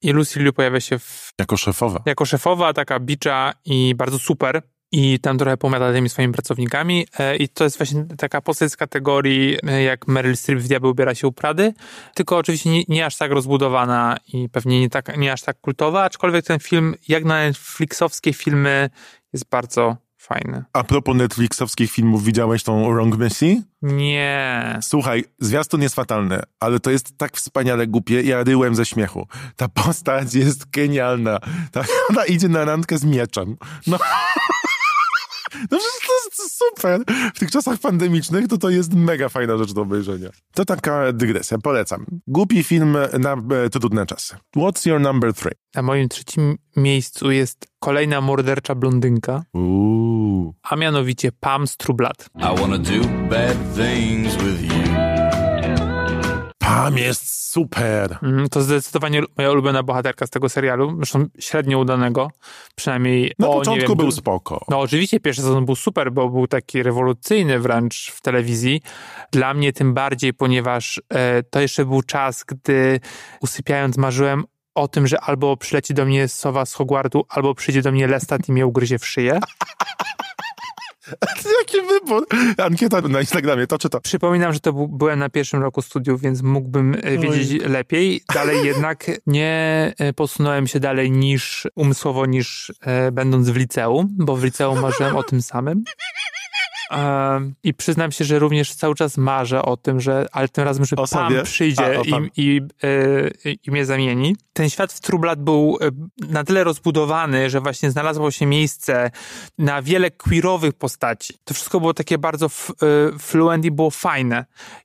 [0.03, 2.03] I Lucy Liu pojawia się w, Jako szefowa.
[2.07, 4.63] jako szefowa, taka bicza i bardzo super.
[4.93, 7.07] I tam trochę pomiata tymi swoimi pracownikami.
[7.19, 10.91] E, I to jest właśnie taka postać z kategorii, e, jak Meryl Streep w Diabeł
[10.91, 11.73] ubiera się u Prady,
[12.15, 16.05] tylko oczywiście nie, nie aż tak rozbudowana i pewnie nie, tak, nie aż tak kultowa,
[16.05, 18.91] aczkolwiek ten film, jak na Netflixowskie filmy,
[19.33, 20.65] jest bardzo fajny.
[20.73, 23.63] A propos Netflixowskich filmów, widziałeś tą Wrong Missy?
[23.83, 24.79] Nie.
[24.83, 29.29] Słuchaj, zwiastun jest fatalny, ale to jest tak wspaniale głupie, ja ryłem ze śmiechu.
[29.57, 31.39] Ta postać jest genialna.
[31.73, 33.57] Ta, ona idzie na randkę z mieczem.
[33.87, 33.99] No.
[35.71, 36.12] No przecież to
[36.43, 37.01] jest super.
[37.35, 40.29] W tych czasach pandemicznych to to jest mega fajna rzecz do obejrzenia.
[40.55, 42.07] To taka dygresja, polecam.
[42.27, 44.37] Głupi film na e, trudne czasy.
[44.57, 45.53] What's your number three?
[45.75, 50.55] Na moim trzecim miejscu jest kolejna mordercza blondynka, Uuu.
[50.62, 51.64] a mianowicie Pam
[51.95, 52.27] Blood.
[52.37, 55.13] I wanna do bad things with you.
[56.64, 58.18] Pam jest super.
[58.22, 62.31] Mm, To zdecydowanie moja ulubiona bohaterka z tego serialu, zresztą średnio udanego,
[62.74, 64.64] przynajmniej Na o, początku wiem, był spoko.
[64.68, 68.83] No oczywiście pierwszy sezon był super, bo był taki rewolucyjny wręcz w telewizji.
[69.33, 73.00] Dla mnie tym bardziej, ponieważ e, to jeszcze był czas, gdy
[73.40, 77.92] usypiając marzyłem o tym, że albo przyleci do mnie sowa z Hogwartu, albo przyjdzie do
[77.92, 79.38] mnie Lestat i mnie ugryzie w szyję.
[81.59, 82.27] Jaki wybór.
[82.59, 84.01] Ankieta na Instagramie, to czy to?
[84.01, 88.23] Przypominam, że to był, byłem na pierwszym roku studiów, więc mógłbym e, wiedzieć lepiej.
[88.35, 94.37] Dalej jednak nie e, posunąłem się dalej niż umysłowo, niż e, będąc w liceum, bo
[94.37, 95.85] w liceum marzyłem o tym samym.
[97.62, 100.97] I przyznam się, że również cały czas marzę o tym, że, ale tym razem, że
[101.07, 101.42] sobie?
[101.42, 102.27] przyjdzie A, Pam.
[102.27, 102.61] i, i,
[103.49, 104.37] e, i mnie zamieni.
[104.53, 105.90] Ten świat w True Blood był e,
[106.29, 109.11] na tyle rozbudowany, że właśnie znalazło się miejsce
[109.59, 111.35] na wiele queerowych postaci.
[111.44, 112.49] To wszystko było takie bardzo e,
[113.18, 114.44] fluent i było fajne.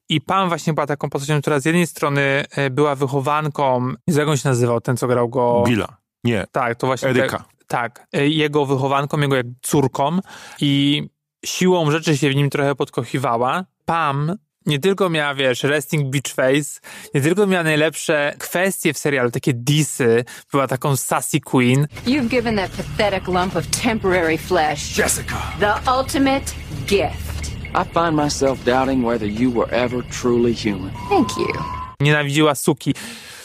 [0.10, 4.50] I Pam właśnie była taką postacią, która z jednej strony była wychowanką, jak on się
[4.50, 5.64] nazywał, ten co grał go...
[5.68, 5.98] Billa.
[6.24, 6.46] Nie.
[6.52, 7.10] Tak, to właśnie.
[7.10, 7.44] Eryka.
[7.68, 10.20] Tak, Jego wychowanką, jego jak córką
[10.62, 11.04] i
[11.46, 13.66] siłą rzeczy się w nim trochę podkochiwała.
[13.86, 16.80] Pam nie tylko miała, wiesz, resting beach face,
[17.14, 22.56] nie tylko miała najlepsze kwestie w serialu, takie disy, była taką sassy queen, You've given
[22.56, 25.36] that pathetic lump of temporary flesh Jessica!
[25.60, 26.54] the ultimate
[26.88, 27.52] gift.
[27.76, 30.92] I find myself doubting whether you were ever truly human.
[31.10, 31.64] Thank you.
[32.00, 32.94] nienawidziła suki.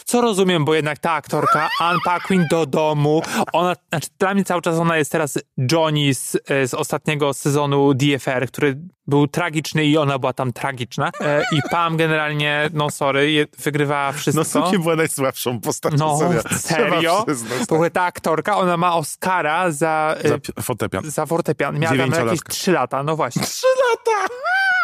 [0.04, 4.62] Co rozumiem, bo jednak ta aktorka, Anne Paquin do domu, ona, znaczy dla mnie cały
[4.62, 5.38] czas ona jest teraz
[5.72, 11.10] Johnny z, e, z ostatniego sezonu DFR, który był tragiczny i ona była tam tragiczna.
[11.20, 14.60] E, I Pam generalnie, no sorry, je, wygrywała wszystko.
[14.60, 16.18] No Suki była najsłabszą postacią No,
[16.58, 17.22] serio?
[17.26, 20.24] Przyznać, W ogóle ta aktorka, ona ma Oscara za, tak.
[20.24, 21.10] e, Za pi- fortepian.
[21.10, 21.78] za fortepian.
[21.78, 22.52] Miała tam jakieś Dziewięciolatka.
[22.52, 23.42] 3 lata, no właśnie.
[23.42, 24.34] Trzy lata!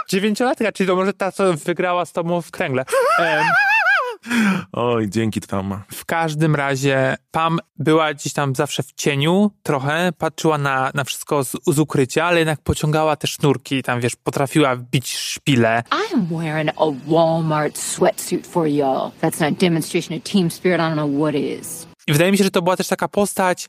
[0.09, 2.85] Dziewięciolatka, czyli to może ta, co wygrała z tobą w kręgle.
[3.18, 3.44] Em,
[4.72, 5.83] Oj, dzięki trauma.
[5.92, 11.44] W każdym razie Pam była gdzieś tam zawsze w cieniu trochę, patrzyła na, na wszystko
[11.44, 15.83] z, z ukrycia, ale jednak pociągała te sznurki, tam wiesz, potrafiła wbić szpile.
[15.90, 19.11] I'm wearing a Walmart sweatsuit for y'all.
[19.20, 20.80] That's not a demonstration of team spirit.
[20.80, 21.89] I don't know what is.
[22.11, 23.68] I wydaje mi się, że to była też taka postać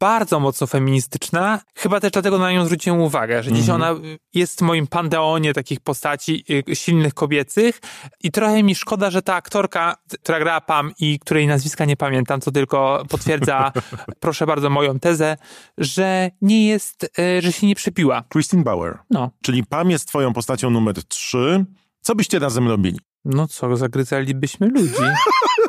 [0.00, 1.60] bardzo mocno feministyczna.
[1.74, 3.94] Chyba też dlatego na nią zwróciłem uwagę, że gdzieś ona
[4.34, 7.80] jest w moim panteonie takich postaci y, silnych kobiecych
[8.22, 12.40] i trochę mi szkoda, że ta aktorka, która grała Pam i której nazwiska nie pamiętam,
[12.40, 13.72] co tylko potwierdza,
[14.20, 15.36] proszę bardzo, moją tezę,
[15.78, 18.24] że nie jest, y, że się nie przepiła.
[18.32, 18.98] Christine Bauer.
[19.10, 21.64] No, Czyli Pam jest twoją postacią numer trzy.
[22.00, 22.98] Co byście razem robili?
[23.24, 24.94] no co, zagryzalibyśmy ludzi.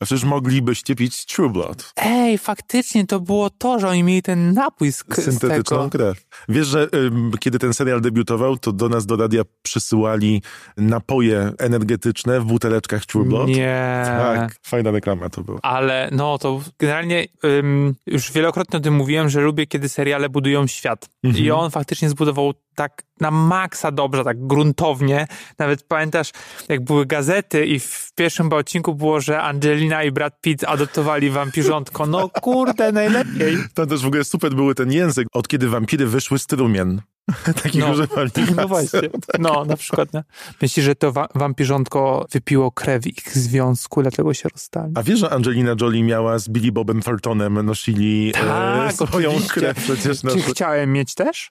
[0.00, 1.92] A przecież moglibyście pić True Blood.
[1.96, 5.90] Ej, faktycznie to było to, że oni mieli ten napój z, k- z Syntetyczną tego.
[5.90, 6.26] krew.
[6.48, 10.42] Wiesz, że ym, kiedy ten serial debiutował, to do nas do radia przysyłali
[10.76, 13.48] napoje energetyczne w buteleczkach True Blood.
[13.48, 14.02] Nie.
[14.06, 15.58] Tak, fajna reklama to była.
[15.62, 20.66] Ale no to generalnie ym, już wielokrotnie o tym mówiłem, że lubię, kiedy seriale budują
[20.66, 21.08] świat.
[21.24, 21.44] Mhm.
[21.44, 25.26] I on faktycznie zbudował tak na maksa dobrze, tak gruntownie.
[25.58, 26.30] Nawet pamiętasz,
[26.68, 32.06] jak były gazety i w pierwszym odcinku było, że Angelina i Brad Pitt adoptowali wampirzątko.
[32.06, 33.58] No kurde, najlepiej.
[33.74, 37.02] Tam też w ogóle super były ten język, od kiedy wampiry wyszły z trumien.
[37.62, 37.90] Takich No.
[37.90, 38.30] używali.
[38.56, 39.00] No właśnie.
[39.38, 40.14] No, na przykład.
[40.14, 40.24] Nie?
[40.62, 44.92] Myślisz, że to wa- wampirzątko wypiło krew ich związku, dlatego się rozstali?
[44.96, 49.54] A wiesz, że Angelina Jolie miała z Billy Bobem Thorntonem nosili e, Tak, swoją oczywiście.
[49.60, 50.20] krew przecież.
[50.20, 51.50] Czy chciałem mieć też?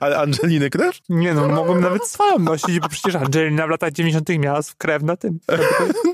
[0.00, 0.98] Ale Angeliny krew?
[1.08, 4.28] Nie no, mogłem nawet swoją nosić, bo przecież Angelina w latach 90.
[4.28, 5.38] miała krew na tym.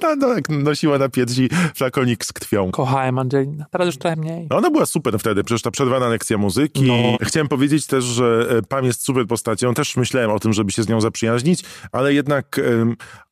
[0.02, 2.70] No, no, nosiła na piersi flakonik z krwią.
[2.70, 3.66] Kochałem Angelina.
[3.70, 4.46] Teraz już trochę mniej.
[4.50, 6.82] No, Ona była super wtedy, przecież ta przerwana lekcja muzyki.
[6.82, 7.16] No.
[7.22, 9.74] Chciałem powiedzieć też, że e, Pam jest super postacią.
[9.74, 12.60] Też myślałem o tym, żeby się z nią zaprzyjaźnić, ale jednak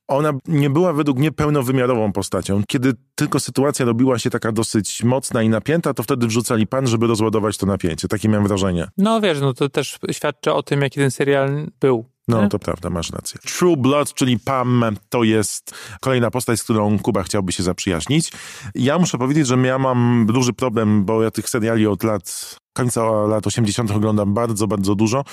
[0.07, 2.61] ona nie była według mnie pełnowymiarową postacią.
[2.67, 7.07] Kiedy tylko sytuacja robiła się taka dosyć mocna i napięta, to wtedy wrzucali pan, żeby
[7.07, 8.07] rozładować to napięcie.
[8.07, 8.87] Takie miałem wrażenie.
[8.97, 12.05] No wiesz, no to też świadczy o tym, jaki ten serial był.
[12.27, 12.49] No, nie?
[12.49, 13.39] to prawda, masz rację.
[13.57, 18.31] True Blood, czyli Pam, to jest kolejna postać, z którą Kuba chciałby się zaprzyjaźnić.
[18.75, 23.03] Ja muszę powiedzieć, że ja mam duży problem, bo ja tych seriali od lat końca
[23.27, 23.91] lat 80.
[23.91, 25.23] oglądam bardzo, bardzo dużo.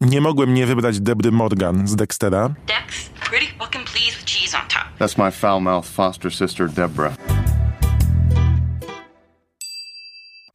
[0.00, 2.48] Nie mogłem nie wybrać Debry Morgan z Dextera.
[2.48, 3.87] Dex, pretty fucking
[4.54, 4.86] on top.
[4.98, 7.37] That's my foul mouthed foster sister, Deborah.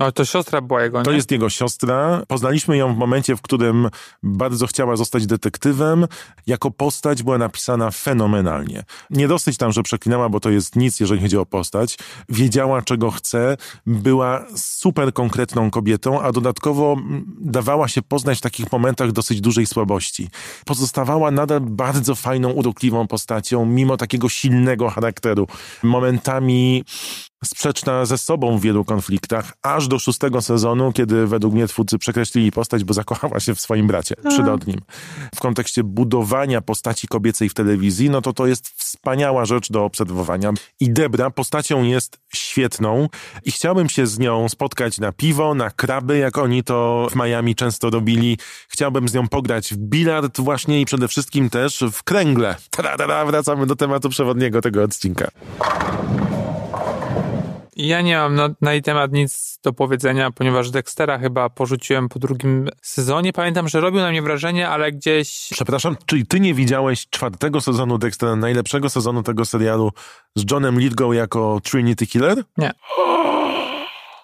[0.04, 1.06] No to siostra była jego, nie?
[1.06, 2.24] To jest jego siostra.
[2.28, 3.90] Poznaliśmy ją w momencie, w którym
[4.24, 6.08] bardzo chciała zostać detektywem.
[6.48, 8.84] Jako postać była napisana fenomenalnie.
[9.10, 11.98] Nie dosyć tam, że przeklinała, bo to jest nic, jeżeli chodzi o postać.
[12.30, 13.58] Wiedziała, czego chce.
[13.86, 19.66] Była super konkretną kobietą, a dodatkowo mm, dawała się poznać w takich momentach dosyć dużej
[19.66, 20.30] słabości.
[20.66, 25.48] Pozostawała nadal bardzo fajną, urokliwą postacią, mimo takiego silnego charakteru.
[25.84, 26.84] Momentami
[27.46, 32.52] sprzeczna ze sobą w wielu konfliktach, aż do szóstego sezonu, kiedy według mnie twórcy przekreślili
[32.52, 34.80] postać, bo zakochała się w swoim bracie przyrodnim.
[35.36, 40.54] W kontekście budowania postaci kobiecej w telewizji, no to to jest wspaniała rzecz do obserwowania.
[40.80, 43.10] I Debra postacią jest świetną
[43.46, 47.56] i chciałbym się z nią spotkać na piwo, na kraby, jak oni to w Miami
[47.56, 48.38] często robili.
[48.68, 52.56] Chciałbym z nią pograć w bilard właśnie i przede wszystkim też w kręgle.
[52.70, 55.32] Tada, wracamy do tematu przewodniego tego odcinka.
[57.76, 62.20] Ja nie mam na, na jej temat nic do powiedzenia, ponieważ Dextera chyba porzuciłem po
[62.20, 63.34] drugim sezonie.
[63.34, 65.48] Pamiętam, że robił na mnie wrażenie, ale gdzieś...
[65.52, 69.92] Przepraszam, czyli ty nie widziałeś czwartego sezonu Dextera, najlepszego sezonu tego serialu
[70.36, 72.44] z Johnem Lithgow jako Trinity Killer?
[72.58, 72.72] Nie.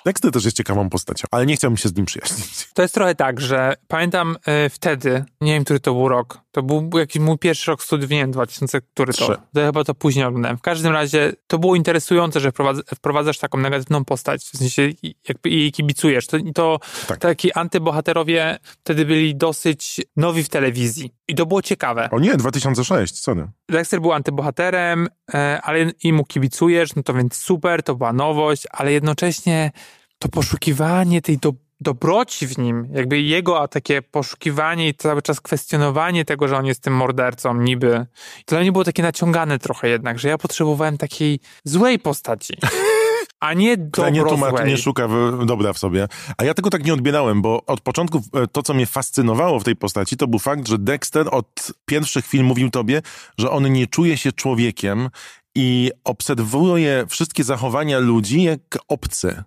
[0.06, 2.68] Dexter też jest ciekawą postacią, ale nie chciałbym się z nim przyjaźnić.
[2.74, 6.64] To jest trochę tak, że pamiętam e, wtedy, nie wiem, który to był rok, to
[6.64, 9.28] był jakiś mój pierwszy rok studiów, nie wiem, 2000, który to.
[9.28, 10.58] To chyba to później oglądałem.
[10.58, 15.16] W każdym razie to było interesujące, że wprowadza, wprowadzasz taką negatywną postać, w sensie i-
[15.30, 16.28] jakby jej kibicujesz.
[16.28, 17.18] To, to Tak.
[17.20, 21.12] taki antybohaterowie wtedy byli dosyć nowi w telewizji.
[21.28, 22.10] I to było ciekawe.
[22.12, 23.48] O nie, 2006, co nie?
[23.70, 28.64] Dexter był antybohaterem, e, ale i mu kibicujesz, no to więc super, to była nowość,
[28.72, 29.72] ale jednocześnie
[30.20, 35.42] to poszukiwanie tej do, dobroci w nim, jakby jego a takie poszukiwanie i cały czas
[35.42, 38.06] kwestionowanie tego, że on jest tym mordercą niby,
[38.46, 42.54] to dla mnie było takie naciągane trochę jednak, że ja potrzebowałem takiej złej postaci,
[43.40, 46.08] a nie Która nie dobro tłumaczy, nie szuka w, dobra w sobie.
[46.38, 49.64] A ja tego tak nie odbierałem, bo od początku e, to, co mnie fascynowało w
[49.64, 53.02] tej postaci, to był fakt, że Dexter od pierwszych chwil mówił tobie,
[53.38, 55.10] że on nie czuje się człowiekiem
[55.56, 59.44] i obserwuje wszystkie zachowania ludzi jak obcy.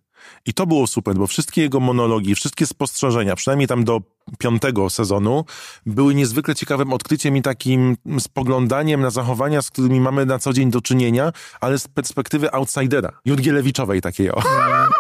[0.46, 4.00] I to było super, bo wszystkie jego monologi, wszystkie spostrzeżenia, przynajmniej tam do
[4.38, 5.44] piątego sezonu,
[5.86, 10.70] były niezwykle ciekawym odkryciem i takim spoglądaniem na zachowania, z którymi mamy na co dzień
[10.70, 14.42] do czynienia, ale z perspektywy outsidera, Judgielewiczowej takiej o.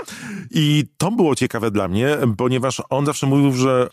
[0.50, 3.88] I to było ciekawe dla mnie, ponieważ on zawsze mówił, że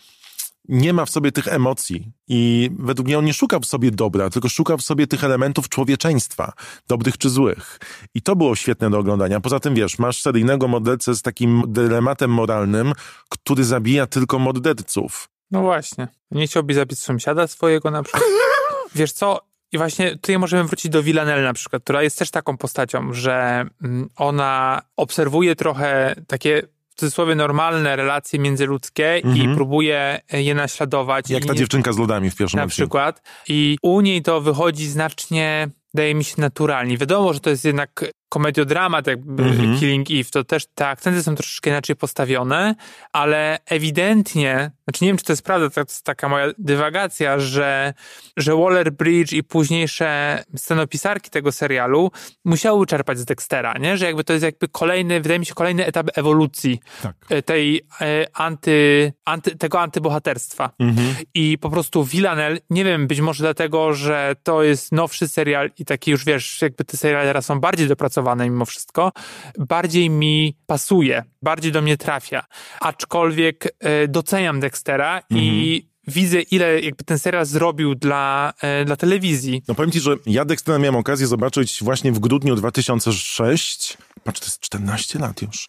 [0.68, 4.30] nie ma w sobie tych emocji i według mnie on nie szuka w sobie dobra,
[4.30, 6.52] tylko szuka w sobie tych elementów człowieczeństwa,
[6.88, 7.78] dobrych czy złych.
[8.14, 9.40] I to było świetne do oglądania.
[9.40, 12.92] Poza tym, wiesz, masz seryjnego mordercę z takim dylematem moralnym,
[13.28, 15.28] który zabija tylko morderców.
[15.50, 16.08] No właśnie.
[16.30, 18.24] Nie chciałbyś zabić sąsiada swojego na przykład?
[18.94, 19.50] Wiesz co?
[19.72, 23.64] I właśnie tutaj możemy wrócić do Villanelle na przykład, która jest też taką postacią, że
[23.82, 26.62] mm, ona obserwuje trochę takie
[27.00, 29.36] cudzysłowie normalne relacje międzyludzkie Mhm.
[29.52, 31.30] i próbuje je naśladować.
[31.30, 32.76] Jak ta dziewczynka z lodami w pierwszym na odcinku.
[32.88, 33.22] przykład.
[33.48, 36.98] I u niej to wychodzi znacznie daje mi się naturalnie.
[36.98, 39.78] Wiadomo, że to jest jednak komediodramat, jakby Mhm.
[39.78, 42.74] Killing Eve, to też te akcenty są troszeczkę inaczej postawione,
[43.12, 47.94] ale ewidentnie, znaczy nie wiem, czy to jest prawda, to jest taka moja dywagacja, że,
[48.36, 52.10] że Waller-Bridge i późniejsze scenopisarki tego serialu
[52.44, 53.96] musiały czerpać z Dextera, nie?
[53.96, 57.16] Że jakby to jest jakby kolejny, wydaje mi się, kolejny etap ewolucji Tak.
[57.28, 60.70] e, tej e, anty, anty, tego antybohaterstwa.
[60.78, 61.14] Mhm.
[61.34, 65.84] I po prostu Villanelle, nie wiem, być może dlatego, że to jest nowszy serial i
[65.84, 69.12] taki już, wiesz, jakby te seriale teraz są bardziej dopracowane mimo wszystko,
[69.58, 72.44] bardziej mi pasuje, bardziej do mnie trafia.
[72.80, 79.62] Aczkolwiek e, doceniam Dextera i widzę, ile jakby ten serial zrobił dla, e, dla telewizji.
[79.68, 83.98] No powiem ci, że ja Dextera miałem okazję zobaczyć właśnie w grudniu 2006.
[84.24, 85.66] Patrz, to jest 14 lat już.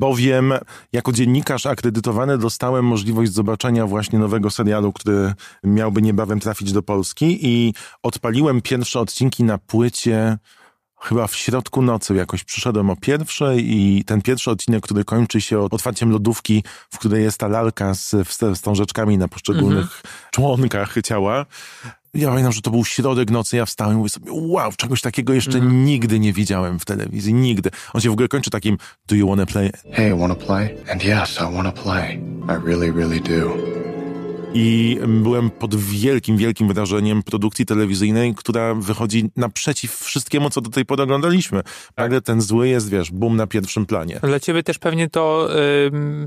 [0.00, 0.52] Bowiem
[0.92, 5.32] jako dziennikarz akredytowany dostałem możliwość zobaczenia właśnie nowego serialu, który
[5.64, 10.38] miałby niebawem trafić do Polski i odpaliłem pierwsze odcinki na płycie
[11.02, 15.60] chyba w środku nocy jakoś przyszedłem o pierwszej i ten pierwszy odcinek, który kończy się
[15.60, 21.46] otwarciem lodówki, w której jest ta lalka z wst- wstążeczkami na poszczególnych członkach ciała.
[22.14, 25.32] Ja pamiętam, że to był środek nocy, ja wstałem i mówię sobie, wow, czegoś takiego
[25.32, 27.70] jeszcze nigdy nie widziałem w telewizji, nigdy.
[27.92, 29.70] On się w ogóle kończy takim, do you wanna play?
[29.92, 30.76] Hey, wanna play?
[30.92, 32.20] And yes, I wanna play.
[32.48, 33.56] I really, really do.
[34.54, 40.84] I byłem pod wielkim, wielkim wrażeniem produkcji telewizyjnej, która wychodzi naprzeciw wszystkiemu, co do tej
[40.84, 41.62] pory oglądaliśmy.
[41.96, 44.20] Nagle ten zły jest, wiesz, boom na pierwszym planie.
[44.22, 45.48] Dla ciebie też pewnie to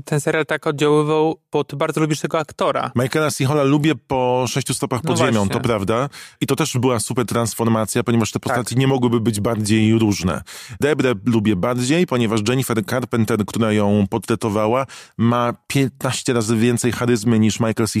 [0.04, 2.90] ten serial tak oddziaływał, bo ty bardzo lubisz tego aktora.
[2.96, 3.28] Michaela.
[3.48, 5.54] Halla lubię po sześciu stopach No pod ziemią, właśnie.
[5.54, 6.08] to prawda.
[6.40, 10.42] I to też była super transformacja, ponieważ te postaci nie mogłyby być bardziej różne.
[10.80, 14.86] Debrę lubię bardziej, ponieważ Jennifer Carpenter, która ją portretowała,
[15.18, 18.00] ma 15 razy więcej charyzmy niż Michael C.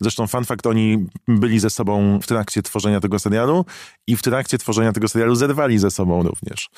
[0.00, 3.64] Zresztą fun fact, oni byli ze sobą w trakcie tworzenia tego serialu
[4.06, 6.68] i w trakcie tworzenia tego serialu zerwali ze sobą również.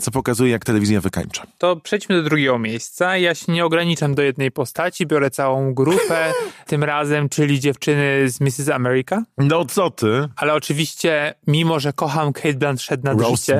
[0.00, 1.46] Co pokazuje, jak telewizja wykańcza.
[1.58, 3.16] To przejdźmy do drugiego miejsca.
[3.16, 6.32] Ja się nie ograniczam do jednej postaci, biorę całą grupę,
[6.66, 8.68] tym razem, czyli dziewczyny z Mrs.
[8.68, 9.22] America.
[9.38, 10.28] No co ty?
[10.36, 13.58] Ale oczywiście, mimo że kocham Kate Blanchett na życie,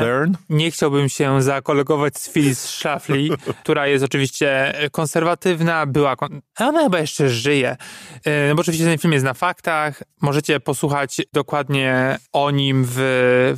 [0.51, 3.29] nie chciałbym się zakolegować z Phyllis Schlafly,
[3.63, 6.17] która jest oczywiście konserwatywna, była...
[6.17, 6.41] Kon...
[6.59, 7.77] Ona chyba jeszcze żyje.
[8.25, 10.03] E, No bo oczywiście ten film jest na faktach.
[10.21, 12.95] Możecie posłuchać dokładnie o nim w,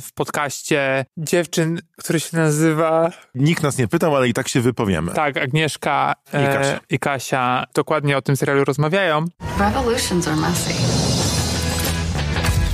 [0.01, 3.11] w podcaście dziewczyn, który się nazywa...
[3.35, 5.13] Nikt nas nie pytał, ale i tak się wypowiemy.
[5.13, 6.79] Tak, Agnieszka e, I Kasia.
[6.89, 9.25] i Kasia dokładnie o tym serialu rozmawiają.
[9.59, 10.73] Revolutions are messy.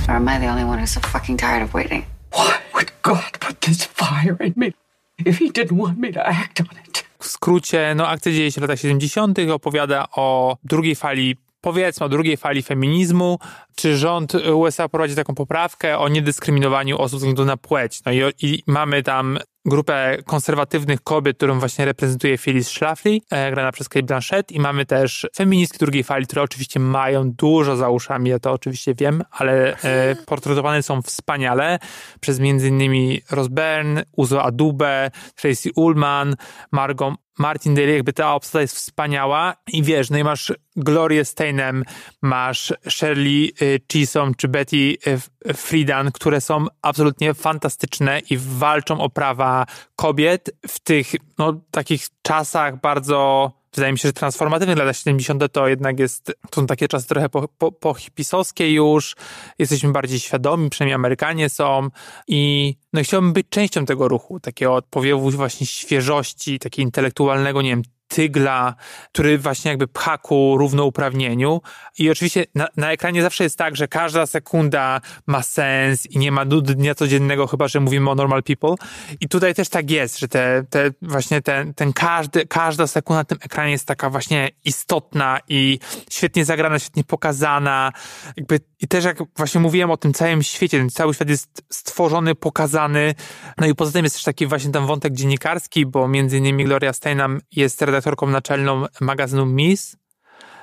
[0.08, 2.04] Or am I the only one who's so fucking tired of waiting?
[2.32, 4.72] Why would God put this fire in me
[5.26, 7.04] if he didn't want me to act on it?
[7.18, 12.08] W skrócie, no akcja dzieje się w latach 70., opowiada o drugiej fali, powiedzmy o
[12.08, 13.38] drugiej fali feminizmu.
[13.76, 18.04] Czy rząd USA prowadzi taką poprawkę o niedyskryminowaniu osób ze względu na płeć?
[18.04, 19.38] No i, i mamy tam
[19.70, 24.52] grupę konserwatywnych kobiet, którą właśnie reprezentuje Phyllis Schlafly, e, grana przez Kate Blanchett.
[24.52, 28.94] I mamy też feministki drugiej fali, które oczywiście mają dużo za uszami, ja to oczywiście
[28.94, 31.78] wiem, ale e, portretowane są wspaniale.
[32.20, 36.36] Przez innymi Rose Byrne, Uzo Adube, Tracy Ullman,
[36.72, 39.54] Margot Martin Daly, jakby ta obsada jest wspaniała.
[39.72, 41.84] I wiesz, no i masz Glorię Steinem,
[42.22, 44.96] masz Shirley y, Chisholm czy Betty
[45.44, 52.06] F- Friedan, które są absolutnie fantastyczne i walczą o prawa kobiet w tych, no, takich
[52.22, 55.52] czasach bardzo wydaje mi się, że transformatywnych lata 70.
[55.52, 57.94] to jednak jest, to są takie czasy trochę po, po, po
[58.58, 59.16] już,
[59.58, 61.88] jesteśmy bardziej świadomi, przynajmniej Amerykanie są
[62.28, 67.82] i no chciałbym być częścią tego ruchu, takiego powiewu właśnie świeżości, takiego intelektualnego, nie wiem,
[68.10, 68.74] tygla,
[69.12, 71.60] który właśnie jakby pcha ku równouprawnieniu.
[71.98, 76.32] I oczywiście na, na ekranie zawsze jest tak, że każda sekunda ma sens i nie
[76.32, 78.74] ma dnia codziennego, chyba że mówimy o normal people.
[79.20, 83.24] I tutaj też tak jest, że te, te właśnie ten, ten każdy, każda sekunda na
[83.24, 85.78] tym ekranie jest taka właśnie istotna i
[86.10, 87.92] świetnie zagrana, świetnie pokazana.
[88.36, 92.34] Jakby, I też jak właśnie mówiłem o tym całym świecie, ten cały świat jest stworzony,
[92.34, 93.14] pokazany.
[93.58, 96.92] No i poza tym jest też taki właśnie ten wątek dziennikarski, bo między innymi Gloria
[96.92, 99.96] Steinem jest redaktorką naczelną magazynu Miss.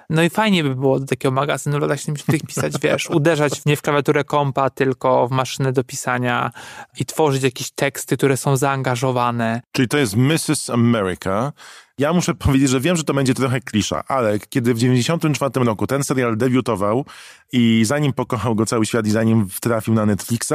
[0.10, 3.82] No i fajnie by było do takiego magazynu latach 70 pisać, wiesz, uderzać nie w
[3.82, 6.52] klawiaturę kompa, tylko w maszynę do pisania
[7.00, 9.62] i tworzyć jakieś teksty, które są zaangażowane.
[9.72, 10.70] Czyli to jest Mrs.
[10.70, 11.54] America.
[12.00, 15.88] Ja muszę powiedzieć, że wiem, że to będzie trochę klisza, ale kiedy w 94 roku
[15.88, 17.06] ten serial debiutował
[17.52, 20.54] i zanim pokochał go cały świat i zanim trafił na Netflixa,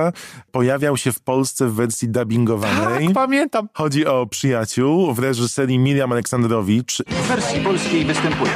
[0.53, 3.07] pojawiał się w Polsce w wersji dubbingowanej.
[3.07, 3.69] Tak, pamiętam.
[3.75, 7.03] Chodzi o przyjaciół w reżyserii Miriam Aleksandrowicz.
[7.07, 8.53] W wersji polskiej występują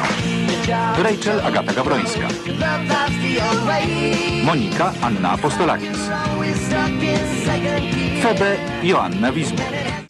[0.98, 2.28] Rachel Agata Gabrońska,
[4.44, 5.98] Monika Anna Apostolakis,
[8.26, 9.60] Febe Joanna Wismut.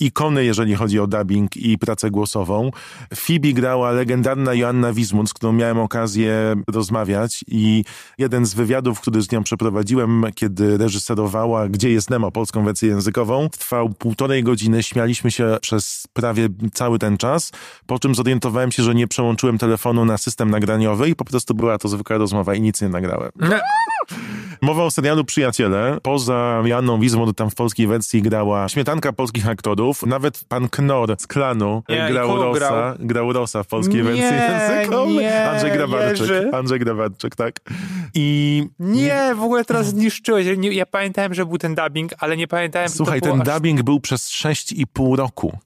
[0.00, 2.70] ikony, jeżeli chodzi o dubbing i pracę głosową.
[3.14, 7.84] Phoebe grała legendarna Joanna Wismut, z którą miałem okazję rozmawiać i
[8.18, 13.48] jeden z wywiadów, który z nią przeprowadziłem, kiedy reżyserowała Gdzie jest Nemo, polską wersję językową,
[13.48, 17.52] trwał półtorej godziny, śmialiśmy się przez prawie cały ten czas,
[17.86, 21.78] po czym zorientowałem się, że nie przełączyłem telefonu na system nagraniowy i po prostu była
[21.78, 23.30] to zwykła rozmowa i nic nie nagrałem.
[24.62, 25.98] Mowa o serialu Przyjaciele.
[26.02, 30.02] Poza Janną Wismut tam w polskiej wersji grała śmietanka polskich aktorów.
[30.06, 32.58] Nawet pan Knor z klanu Nie, grał Rosa.
[32.58, 32.94] grał?
[32.98, 35.26] Grał Rosa w polskiej Nie, wersji językowej.
[35.28, 36.20] Andrzej Grabarczyk.
[36.20, 36.50] Jerzy.
[36.52, 37.60] Andrzej Grabarczyk, tak.
[38.14, 40.46] I Nie, w ogóle teraz zniszczyłeś.
[40.60, 43.48] Ja pamiętałem, że był ten dubbing, ale nie pamiętałem, słuchaj, ten aż...
[43.48, 45.58] dubbing był przez 6,5 roku.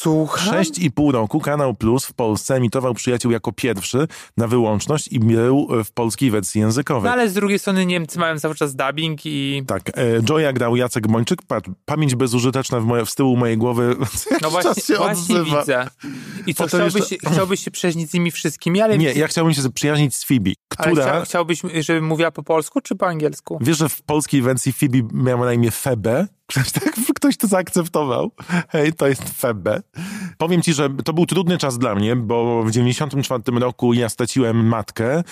[0.00, 0.54] Słucham?
[0.54, 5.92] 6,5 roku Kanał Plus w Polsce emitował Przyjaciół jako pierwszy na wyłączność i był w
[5.92, 7.04] polskiej wersji językowej.
[7.04, 9.62] No ale z drugiej strony Niemcy mają cały czas dubbing i...
[9.66, 9.92] Tak, e,
[10.28, 11.42] Joya grał Jacek Mończyk.
[11.42, 13.96] Patrz, pamięć bezużyteczna w moje, z tyłu mojej głowy
[14.42, 15.60] No właśnie, czas się właśnie odzywa.
[15.60, 15.86] widzę.
[16.46, 18.98] I co, Potem chciałbyś, jeszcze- chciałbyś się przyjaźnić z nimi wszystkimi, ale...
[18.98, 21.04] Nie, ja chciałbym się zaprzyjaźnić z ale która...
[21.06, 23.58] chcia, chciałbyś, żeby mówiła po polsku czy po angielsku?
[23.60, 26.26] Wiesz, że w polskiej wersji Phoebe miała na imię Febe?
[26.50, 28.30] Ktoś, tak, ktoś to zaakceptował.
[28.68, 29.82] Hej, to jest Febe.
[30.38, 34.66] Powiem ci, że to był trudny czas dla mnie, bo w 94 roku ja straciłem
[34.66, 35.22] matkę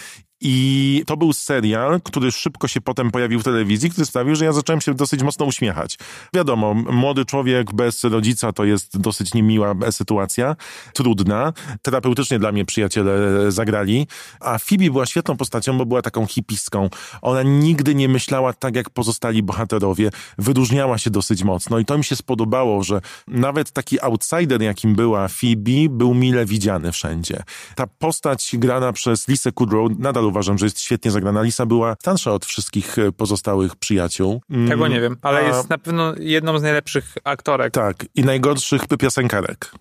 [0.41, 4.53] i to był serial, który szybko się potem pojawił w telewizji, który sprawił, że ja
[4.53, 5.99] zacząłem się dosyć mocno uśmiechać.
[6.35, 10.57] Wiadomo, młody człowiek bez rodzica to jest dosyć niemiła sytuacja,
[10.95, 11.53] trudna.
[11.83, 13.13] Terapeutycznie dla mnie przyjaciele
[13.53, 14.07] zagrali,
[14.41, 16.91] a Phoebe była świetną postacią, bo była taką hipiską.
[17.23, 20.11] Ona nigdy nie myślała tak jak pozostali bohaterowie.
[20.39, 25.29] Wyróżniała się dosyć mocno i to mi się spodobało, że nawet taki outsider, jakim była
[25.29, 27.43] Phoebe, był mile widziany wszędzie.
[27.75, 31.43] Ta postać grana przez Lisę Kudrow, nadal uważam, że jest świetnie zagrana.
[31.43, 34.43] Lisa była starsza od wszystkich e, pozostałych przyjaciół.
[34.51, 37.73] Mm, Tego nie wiem, ale a- jest na pewno jedną z najlepszych aktorek.
[37.73, 39.73] Tak, i najgorszych piosenkarek.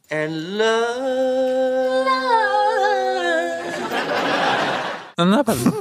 [5.17, 5.71] No na pewno.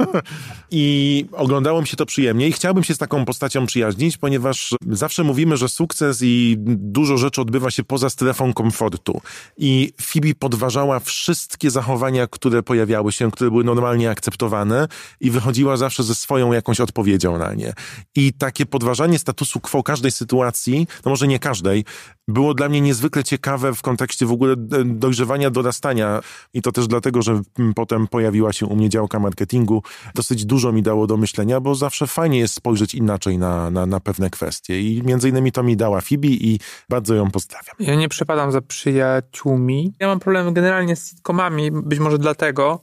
[0.70, 5.24] I oglądało mi się to przyjemnie i chciałbym się z taką postacią przyjaźnić, ponieważ zawsze
[5.24, 9.20] mówimy, że sukces i dużo rzeczy odbywa się poza strefą komfortu.
[9.56, 14.88] I Phoebe podważała wszystkie zachowania, które pojawiały się, które były normalnie akceptowane
[15.20, 17.72] i wychodziła zawsze ze swoją jakąś odpowiedzią na nie.
[18.14, 21.84] I takie podważanie statusu quo każdej sytuacji, no może nie każdej,
[22.28, 26.20] było dla mnie niezwykle ciekawe w kontekście w ogóle e, dojrzewania, dorastania.
[26.54, 27.42] I to też dlatego, że
[27.74, 29.82] potem pojawiła się u mnie działka marketingu.
[30.14, 34.00] Dosyć dużo mi dało do myślenia, bo zawsze fajnie jest spojrzeć inaczej na, na, na
[34.00, 34.80] pewne kwestie.
[34.80, 37.76] I między innymi to mi dała Phoebe i bardzo ją pozdrawiam.
[37.78, 39.92] Ja nie przepadam za przyjaciółmi.
[40.00, 42.80] Ja mam problem generalnie z sitcomami, być może dlatego,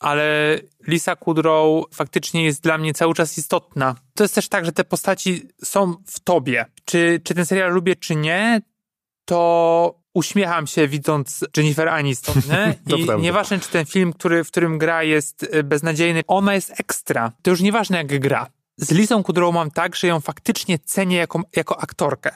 [0.00, 3.94] ale Lisa Kudrow faktycznie jest dla mnie cały czas istotna.
[4.14, 6.66] To jest też tak, że te postaci są w tobie.
[6.84, 8.60] Czy, czy ten serial lubię, czy nie,
[9.24, 12.74] to uśmiecham się widząc Jennifer Aniston, nie?
[12.98, 13.22] I prawda.
[13.22, 17.32] nieważne, czy ten film, który, w którym gra jest y, beznadziejny, ona jest ekstra.
[17.42, 18.46] To już nieważne, jak gra.
[18.80, 22.30] Z Lisą Kudrową mam tak, że ją faktycznie cenię jako, jako aktorkę.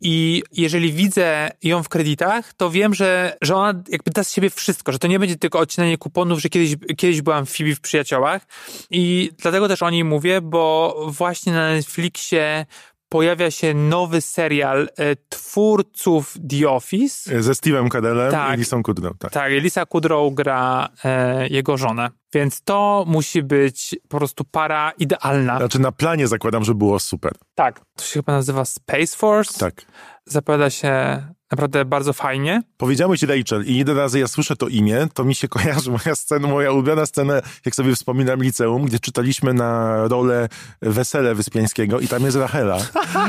[0.00, 4.50] I jeżeli widzę ją w kredytach, to wiem, że, że ona jakby da z siebie
[4.50, 7.80] wszystko, że to nie będzie tylko odcinanie kuponów, że kiedyś, kiedyś byłam w Phoebe w
[7.80, 8.46] Przyjaciołach.
[8.90, 12.66] I dlatego też o niej mówię, bo właśnie na Netflixie
[13.08, 17.42] pojawia się nowy serial e, twórców The Office.
[17.42, 18.54] Ze Steve'em Carellem Tak.
[18.54, 19.18] i Lisą Kudrow.
[19.18, 19.32] Tak.
[19.32, 22.10] Tak, Lisa Kudrow gra e, jego żonę.
[22.32, 25.56] Więc to musi być po prostu para idealna.
[25.58, 27.32] Znaczy na planie zakładam, że było super.
[27.54, 27.80] Tak.
[27.96, 29.58] To się chyba nazywa Space Force.
[29.58, 29.82] Tak.
[30.28, 32.62] Zapowiada się naprawdę bardzo fajnie.
[32.76, 36.48] Powiedziałeś Rachel i ile razy ja słyszę to imię, to mi się kojarzy moja scena,
[36.48, 40.48] moja ulubiona scena, jak sobie wspominam liceum, gdzie czytaliśmy na rolę
[40.82, 42.78] Wesele Wyspiańskiego i tam jest Rachela.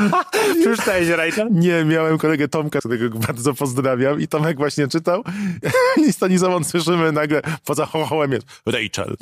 [0.61, 1.47] Przeczytałeś Rachel?
[1.51, 5.23] Nie, miałem kolegę Tomka, którego bardzo pozdrawiam i Tomek właśnie czytał
[6.07, 9.15] i stonizową słyszymy nagle poza hochołem jest Rachel.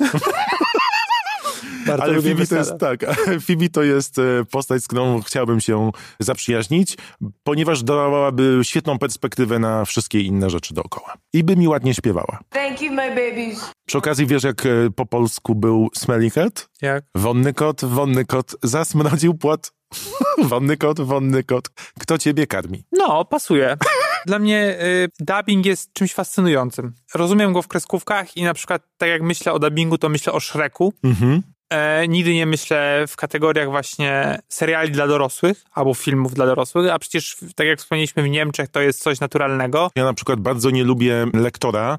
[1.88, 3.04] Bardzo Ale Phoebe to jest tak,
[3.46, 6.96] Phoebe to jest e, postać, z którą chciałbym się zaprzyjaźnić,
[7.42, 11.14] ponieważ dawałaby świetną perspektywę na wszystkie inne rzeczy dookoła.
[11.32, 12.38] I by mi ładnie śpiewała.
[12.50, 13.72] Thank you, my babies.
[13.86, 16.68] Przy okazji wiesz, jak e, po polsku był smelly cat?
[16.82, 17.04] Jak?
[17.14, 19.72] Wonny kot, wonny kot, zasmrodził płot.
[20.50, 21.68] wonny kot, wonny kot.
[21.98, 22.84] Kto ciebie karmi?
[22.92, 23.76] No, pasuje.
[24.26, 26.92] Dla mnie y, dubbing jest czymś fascynującym.
[27.14, 30.40] Rozumiem go w kreskówkach i na przykład tak jak myślę o dubbingu, to myślę o
[30.40, 30.92] Shreku.
[31.02, 31.42] Mhm.
[31.70, 36.98] E, nigdy nie myślę w kategoriach właśnie seriali dla dorosłych albo filmów dla dorosłych, a
[36.98, 39.90] przecież tak jak wspomnieliśmy w Niemczech to jest coś naturalnego.
[39.94, 41.98] Ja na przykład bardzo nie lubię lektora,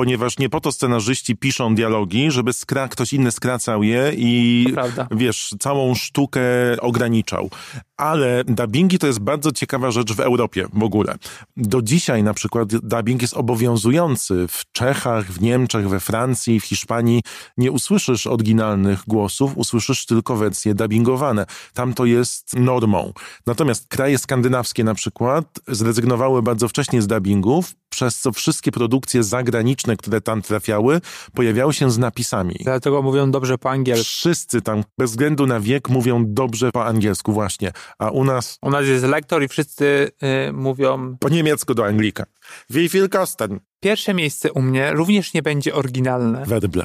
[0.00, 4.66] ponieważ nie po to scenarzyści piszą dialogi, żeby skra- ktoś inny skracał je i
[5.10, 6.40] wiesz, całą sztukę
[6.80, 7.50] ograniczał.
[7.96, 11.14] Ale dubbingi to jest bardzo ciekawa rzecz w Europie w ogóle.
[11.56, 17.22] Do dzisiaj na przykład dubbing jest obowiązujący w Czechach, w Niemczech, we Francji, w Hiszpanii.
[17.56, 21.46] Nie usłyszysz oryginalnych głosów, usłyszysz tylko wersje dubbingowane.
[21.74, 23.12] Tam to jest normą.
[23.46, 29.89] Natomiast kraje skandynawskie na przykład zrezygnowały bardzo wcześnie z dubbingów, przez co wszystkie produkcje zagraniczne,
[29.96, 31.00] które tam trafiały,
[31.34, 32.54] pojawiały się z napisami.
[32.60, 34.04] Dlatego mówią dobrze po angielsku.
[34.04, 38.70] Wszyscy tam, bez względu na wiek, mówią dobrze po angielsku właśnie, a u nas U
[38.70, 40.10] nas jest lektor i wszyscy
[40.48, 41.16] y, mówią...
[41.20, 42.24] po niemiecku do Anglika.
[42.70, 43.60] Wie viel kosten?
[43.80, 46.44] Pierwsze miejsce u mnie również nie będzie oryginalne.
[46.46, 46.84] Wedle.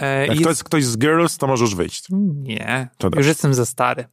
[0.00, 2.06] E, Jak to jest ktoś z Girls, to możesz wyjść.
[2.42, 4.04] Nie, To już jestem za stary.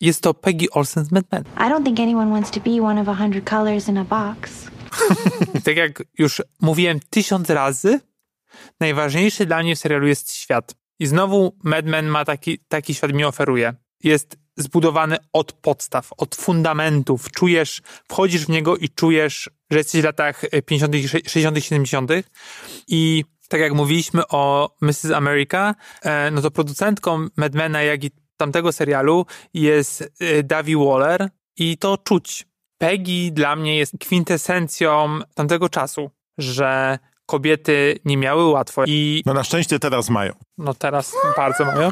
[0.00, 1.44] Jest to Peggy Olsen z Mad Men.
[1.56, 4.66] I don't think anyone wants to be one of a hundred colors in a box.
[5.64, 8.00] Tak jak już mówiłem tysiąc razy,
[8.80, 10.74] najważniejszy dla mnie w serialu jest świat.
[10.98, 13.74] I znowu Mad Men ma taki, taki świat mi oferuje.
[14.04, 17.30] Jest zbudowany od podstaw, od fundamentów.
[17.30, 20.94] Czujesz, wchodzisz w niego i czujesz, że jesteś w latach 50.,
[21.26, 22.10] 60., 70.
[22.88, 25.10] I tak jak mówiliśmy o Mrs.
[25.14, 31.28] America, e, no to producentką Mad Mena, jak i tamtego serialu jest e, Davy Waller
[31.56, 32.46] i to czuć.
[32.78, 39.44] Peggy dla mnie jest kwintesencją tamtego czasu, że kobiety nie miały łatwo i No na
[39.44, 40.32] szczęście teraz mają.
[40.58, 41.90] no teraz bardzo mają.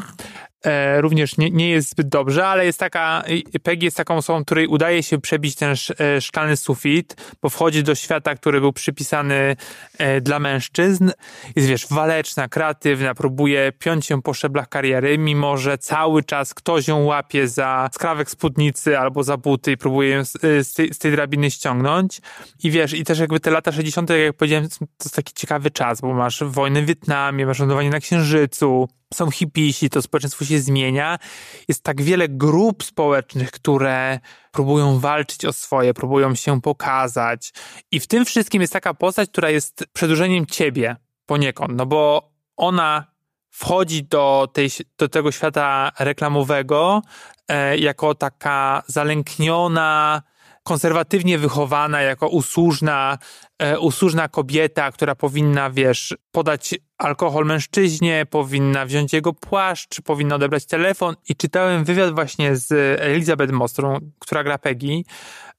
[0.64, 3.24] E, również nie, nie jest zbyt dobrze, ale jest taka,
[3.62, 7.82] Peggy jest taką osobą, której udaje się przebić ten sz, e, szklany sufit, bo wchodzi
[7.82, 9.56] do świata, który był przypisany
[9.98, 11.10] e, dla mężczyzn.
[11.56, 16.88] Jest, wiesz, waleczna, kreatywna, próbuje piąć się po szczeblach kariery, mimo że cały czas ktoś
[16.88, 20.94] ją łapie za skrawek spódnicy albo za buty i próbuje ją z, e, z, tej,
[20.94, 22.20] z tej drabiny ściągnąć.
[22.62, 26.00] I wiesz, i też jakby te lata 60., jak powiedziałem, to jest taki ciekawy czas,
[26.00, 31.18] bo masz wojnę w Wietnamie, masz lądowanie na Księżycu, są hipisi, to społeczeństwo się zmienia.
[31.68, 34.20] Jest tak wiele grup społecznych, które
[34.52, 37.52] próbują walczyć o swoje, próbują się pokazać.
[37.90, 40.96] I w tym wszystkim jest taka postać, która jest przedłużeniem ciebie
[41.26, 43.16] poniekąd, no bo ona
[43.50, 47.02] wchodzi do, tej, do tego świata reklamowego
[47.48, 50.22] e, jako taka zalękniona,
[50.66, 53.18] konserwatywnie wychowana, jako usłużna,
[53.58, 60.66] e, usłużna kobieta, która powinna, wiesz, podać alkohol mężczyźnie, powinna wziąć jego płaszcz, powinna odebrać
[60.66, 61.14] telefon.
[61.28, 63.74] I czytałem wywiad właśnie z Elizabeth Moss,
[64.18, 65.02] która gra Peggy,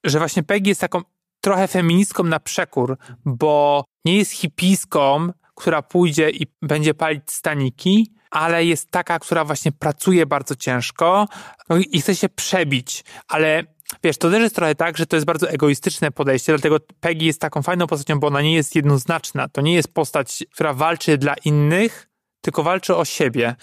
[0.04, 1.02] że właśnie Peggy jest taką
[1.42, 8.66] trochę feministką na przekór, bo nie jest hipiską, która pójdzie i będzie palić staniki, ale
[8.66, 11.28] jest taka, która właśnie pracuje bardzo ciężko
[11.70, 13.64] no i chce się przebić, ale
[14.04, 17.42] Wiesz, to też jest trochę tak, że to jest bardzo egoistyczne podejście, dlatego Peggy jest
[17.42, 19.50] taką fajną postacią, bo ona nie jest jednoznaczna.
[19.50, 22.10] To nie jest postać, która walczy dla innych,
[22.42, 23.56] tylko walczy o siebie.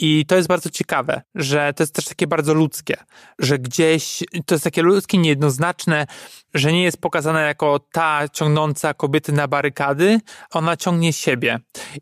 [0.00, 2.96] I to jest bardzo ciekawe, że to jest też takie bardzo ludzkie,
[3.38, 6.06] że gdzieś to jest takie ludzkie, niejednoznaczne,
[6.54, 10.20] że nie jest pokazana jako ta ciągnąca kobiety na barykady,
[10.50, 11.58] ona ciągnie siebie.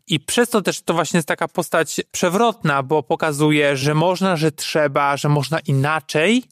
[0.07, 4.51] I przez to też to właśnie jest taka postać przewrotna, bo pokazuje, że można, że
[4.51, 6.43] trzeba, że można inaczej.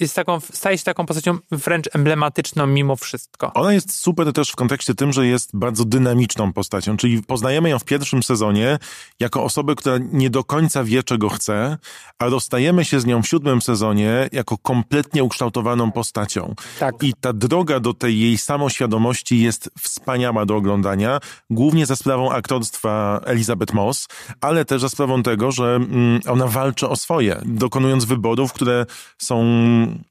[0.00, 3.52] Jest taką, staje się taką postacią wręcz emblematyczną mimo wszystko.
[3.54, 7.78] Ona jest super też w kontekście tym, że jest bardzo dynamiczną postacią, czyli poznajemy ją
[7.78, 8.78] w pierwszym sezonie
[9.20, 11.78] jako osobę, która nie do końca wie, czego chce,
[12.18, 16.54] a rozstajemy się z nią w siódmym sezonie jako kompletnie ukształtowaną postacią.
[16.78, 16.94] Tak.
[17.02, 21.20] I ta droga do tej jej samoświadomości jest wspaniała do oglądania,
[21.50, 24.08] głównie za sprawą aktorstwa Elizabeth Moss,
[24.40, 28.86] ale też za sprawą tego, że mm, ona walczy o swoje, dokonując wyborów, które
[29.18, 30.04] są ähm,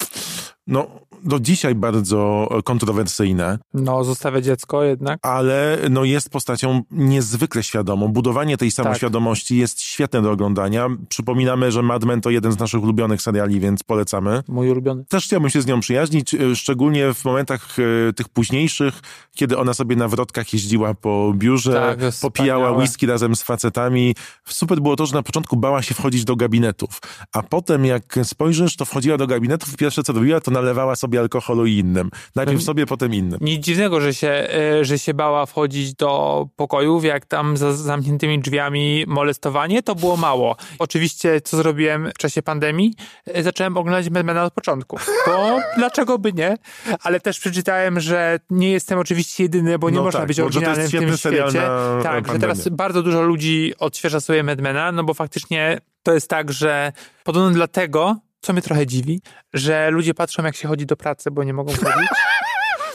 [0.70, 0.88] no,
[1.24, 5.20] do dzisiaj bardzo kontrowersyjne, No, zostawia dziecko jednak.
[5.22, 8.08] ale no, jest postacią niezwykle świadomą.
[8.08, 10.88] Budowanie tej samoświadomości jest świetne do oglądania.
[11.10, 14.44] Przypominamy, że Mad Men to jeden z naszych ulubionych seriali, więc polecamy.
[14.48, 15.06] Mój ulubiony.
[15.06, 17.76] Też chciałbym się z nią przyjaźnić, e, szczególnie w momentach
[18.10, 19.00] e, tych późniejszych,
[19.36, 22.78] kiedy ona sobie na wrotkach jeździła po biurze, Tak, popijała wspaniałe.
[22.78, 24.16] whisky razem z facetami.
[24.46, 26.90] Super było to, że na początku bała się wchodzić do gabinetów,
[27.34, 31.20] a potem jak spojrzysz, to wchodziła do gabinetów i pierwsze co robiła, to nalewała sobie
[31.20, 32.10] alkoholu i innym.
[32.36, 33.40] Najpierw sobie, potem innym.
[33.42, 38.40] Nic dziwnego, że się, e, że się bała wchodzić do pokojów, jak tam za zamkniętymi
[38.40, 40.56] drzwiami molestowanie, to było mało.
[40.80, 42.94] Oczywiście, co zrobiłem w czasie pandemii?
[43.26, 44.98] E, Zacząłem oglądać Mad Mena od początku,
[45.28, 46.58] bo dlaczego by nie?
[47.04, 50.46] Ale też przeczytałem, że nie jestem oczywiście jedyny, bo nie No można tak, być że
[50.46, 51.44] oryginalnym w tym świecie.
[51.44, 52.40] na tak, że pandemię.
[52.40, 56.92] teraz bardzo dużo ludzi odświeża sobie Mad Mena, no bo faktycznie to jest tak, że
[57.24, 59.22] podobno dlatego, co mnie trochę dziwi,
[59.54, 62.10] że ludzie patrzą, jak się chodzi do pracy, bo nie mogą chodzić.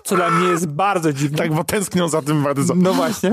[0.04, 1.38] co dla mnie jest bardzo dziwne.
[1.38, 2.74] Tak, bo tęsknią za tym bardzo.
[2.76, 3.32] No właśnie,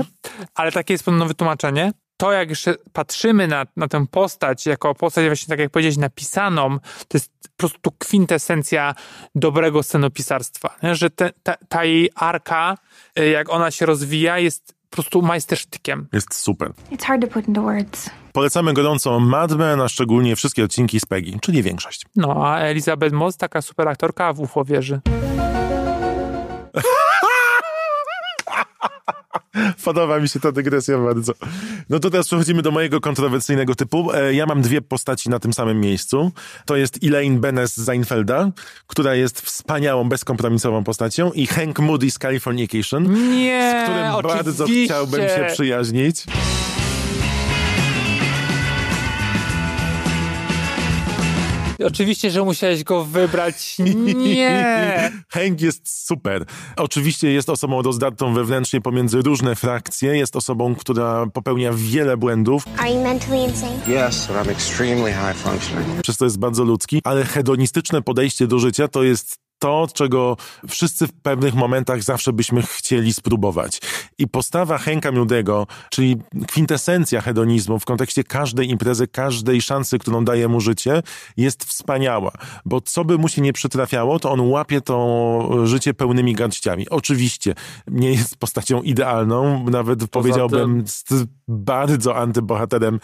[0.54, 1.92] ale takie jest podobno wytłumaczenie.
[2.16, 6.78] To, jak jeszcze patrzymy na, na tę postać, jako postać właśnie, tak jak powiedziałeś, napisaną,
[7.08, 8.94] to jest po prostu kwintesencja
[9.34, 10.76] dobrego scenopisarstwa.
[10.82, 10.94] Nie?
[10.94, 12.78] Że te, ta, ta jej arka,
[13.18, 16.08] y, jak ona się rozwija, jest po prostu majstersztykiem.
[16.12, 16.72] Jest super.
[16.90, 18.10] It's hard to put into words.
[18.32, 22.06] Polecamy gorąco Mad Men, a szczególnie wszystkie odcinki z Peggy, czyli większość.
[22.16, 25.00] No, a Elizabeth Moss, taka super aktorka, a w ucho wierzy.
[29.84, 31.32] Podoba mi się ta dygresja bardzo.
[31.90, 34.12] No to teraz przechodzimy do mojego kontrowersyjnego typu.
[34.12, 36.32] E, Ja mam dwie postaci na tym samym miejscu.
[36.66, 38.50] To jest Elaine Benes z Seinfelda,
[38.86, 44.84] która jest wspaniałą, bezkompromisową postacią i Hank Moody z Californication, Nie, z którym bardzo oczywiście.
[44.94, 46.24] chciałbym się przyjaźnić.
[51.86, 53.76] Oczywiście, że musiałeś go wybrać.
[54.14, 55.10] Nie!
[55.28, 56.44] Hank jest super.
[56.76, 60.16] Oczywiście jest osobą rozdartą wewnętrznie pomiędzy różne frakcje.
[60.16, 63.76] Jest osobą, która popełnia wiele błędów, Are you mentally insane?
[64.08, 66.02] Yes, but I'm extremely high functioning.
[66.02, 70.36] przez to jest bardzo ludzki, ale hedonistyczne podejście do życia to jest to, czego
[70.68, 73.80] wszyscy w pewnych momentach zawsze byśmy chcieli spróbować.
[74.18, 76.16] I postawa Henka Miudego, czyli
[76.48, 81.02] kwintesencja hedonizmu w kontekście każdej imprezy, każdej szansy, którą daje mu życie,
[81.36, 82.32] jest wspaniała.
[82.64, 86.88] Bo co by mu się nie przytrafiało, to on łapie to życie pełnymi garściami.
[86.88, 87.54] Oczywiście
[87.86, 91.14] nie jest postacią idealną, nawet powiedziałbym jest
[91.48, 93.00] bardzo antybohaterem.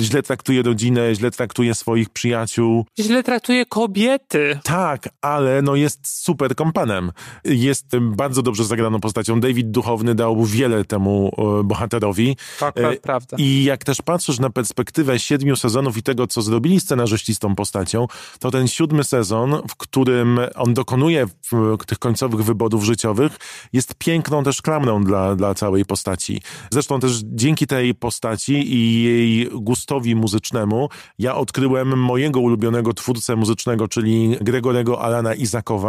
[0.00, 2.86] Źle traktuje rodzinę, źle traktuje swoich przyjaciół.
[2.98, 4.58] Źle traktuje kobiety.
[4.64, 7.12] Tak, ale no jest super kompanem.
[7.44, 9.40] Jest bardzo dobrze zagraną postacią.
[9.40, 12.36] David Duchowny dał wiele temu e, bohaterowi.
[12.60, 13.36] Akurat E, prawda.
[13.40, 17.54] I jak też patrzysz na perspektywę siedmiu sezonów i tego, co zrobili scenarzyści z tą
[17.54, 18.06] postacią,
[18.38, 23.36] to ten siódmy sezon, w którym on dokonuje w, tych końcowych wyborów życiowych,
[23.72, 26.42] jest piękną też klamrą dla, dla całej postaci.
[26.70, 30.88] Zresztą też dzięki tej postaci i jej gustowi muzycznemu,
[31.18, 35.87] ja odkryłem mojego ulubionego twórcę muzycznego, czyli Gregorego Alana Izakowa.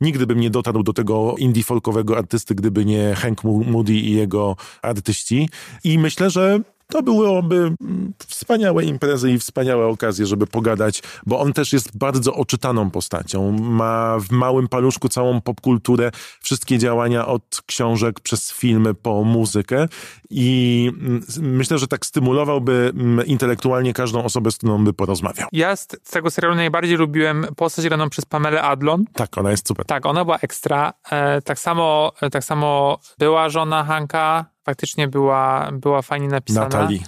[0.00, 4.12] Nigdy bym nie dotarł do tego indie folkowego artysty, gdyby nie Hank Mo- Moody i
[4.12, 5.48] jego artyści.
[5.84, 11.52] I myślę, że to byłoby mm, wspaniałe imprezy i wspaniałe okazje, żeby pogadać, bo on
[11.52, 13.52] też jest bardzo oczytaną postacią.
[13.52, 16.10] Ma w małym paluszku całą popkulturę,
[16.40, 19.88] wszystkie działania od książek przez filmy po muzykę
[20.30, 25.48] i mm, myślę, że tak stymulowałby mm, intelektualnie każdą osobę, z którą by porozmawiał.
[25.52, 29.04] Ja z tego serialu najbardziej lubiłem postać graną przez Pamelę Adlon.
[29.12, 29.86] Tak, ona jest super.
[29.86, 30.92] Tak, ona była ekstra.
[31.10, 36.64] E, tak, samo, e, tak samo była żona Hanka, faktycznie była, była fajnie napisana.
[36.64, 37.02] Natalii.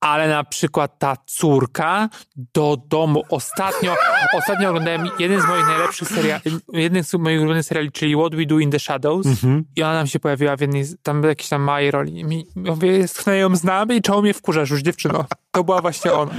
[0.00, 3.22] Ale na przykład ta córka do domu.
[3.28, 3.94] Ostatnio,
[4.38, 6.42] ostatnio oglądałem jeden z moich najlepszych seriali,
[6.72, 9.26] jeden z moich ulubionych seriali, czyli What We Do in the Shadows.
[9.26, 9.64] Mhm.
[9.76, 12.24] I ona nam się pojawiła w jednej, tam jakiejś tam małej roli.
[12.24, 15.24] Mi, mówię, skąd ją znam i czemu mnie wkurzasz już, dziewczyno?
[15.50, 16.32] To była właśnie ona.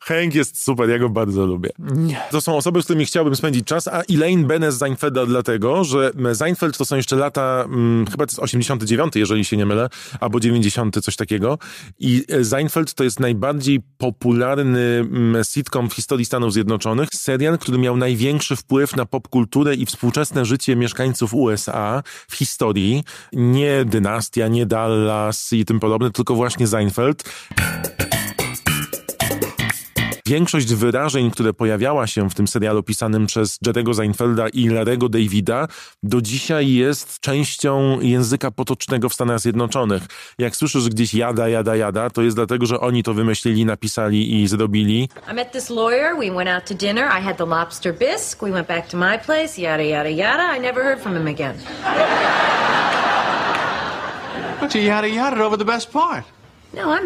[0.00, 1.70] Hank jest super, ja go bardzo lubię.
[1.78, 2.20] Nie.
[2.30, 6.78] To są osoby, z którymi chciałbym spędzić czas, a Elaine Benes Seinfelda dlatego, że Seinfeld
[6.78, 9.88] to są jeszcze lata, mm, chyba to jest 89, jeżeli się nie mylę,
[10.20, 11.58] albo 90, coś takiego.
[11.98, 15.04] I e, Seinfeld to jest najbardziej popularny
[15.52, 17.08] sitcom w historii Stanów Zjednoczonych.
[17.14, 23.04] Serial, który miał największy wpływ na popkulturę i współczesne życie mieszkańców USA w historii.
[23.32, 27.24] Nie Dynastia, nie Dallas i tym podobne, tylko właśnie Seinfeld.
[30.30, 35.68] Większość wyrażeń, które pojawiała się w tym serialu pisanym przez Jerego Seinfelda i Larego Davida,
[36.02, 40.02] do dzisiaj jest częścią języka potocznego w Stanach Zjednoczonych.
[40.38, 44.48] Jak słyszysz gdzieś jada, jada, jada, to jest dlatego, że oni to wymyślili, napisali i
[44.48, 45.08] zrobili.
[45.32, 46.16] I met this lawyer.
[46.16, 47.04] We went out to dinner.
[47.20, 48.46] I had the lobster bisque.
[48.46, 49.60] We went back to my place.
[49.62, 50.56] Yada yada yada.
[50.56, 51.54] I never heard from him again.
[54.60, 56.39] But you yada yada over the best part.
[56.74, 56.96] No.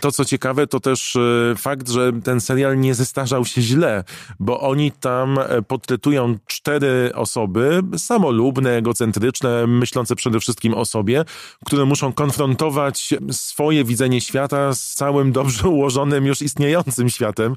[0.00, 4.04] To, co ciekawe, to też e, fakt, że ten serial nie zestarzał się źle,
[4.40, 11.24] bo oni tam e, portretują cztery osoby, samolubne, egocentryczne, myślące przede wszystkim o sobie,
[11.64, 17.56] które muszą konfrontować swoje widzenie świata z całym dobrze ułożonym, już istniejącym światem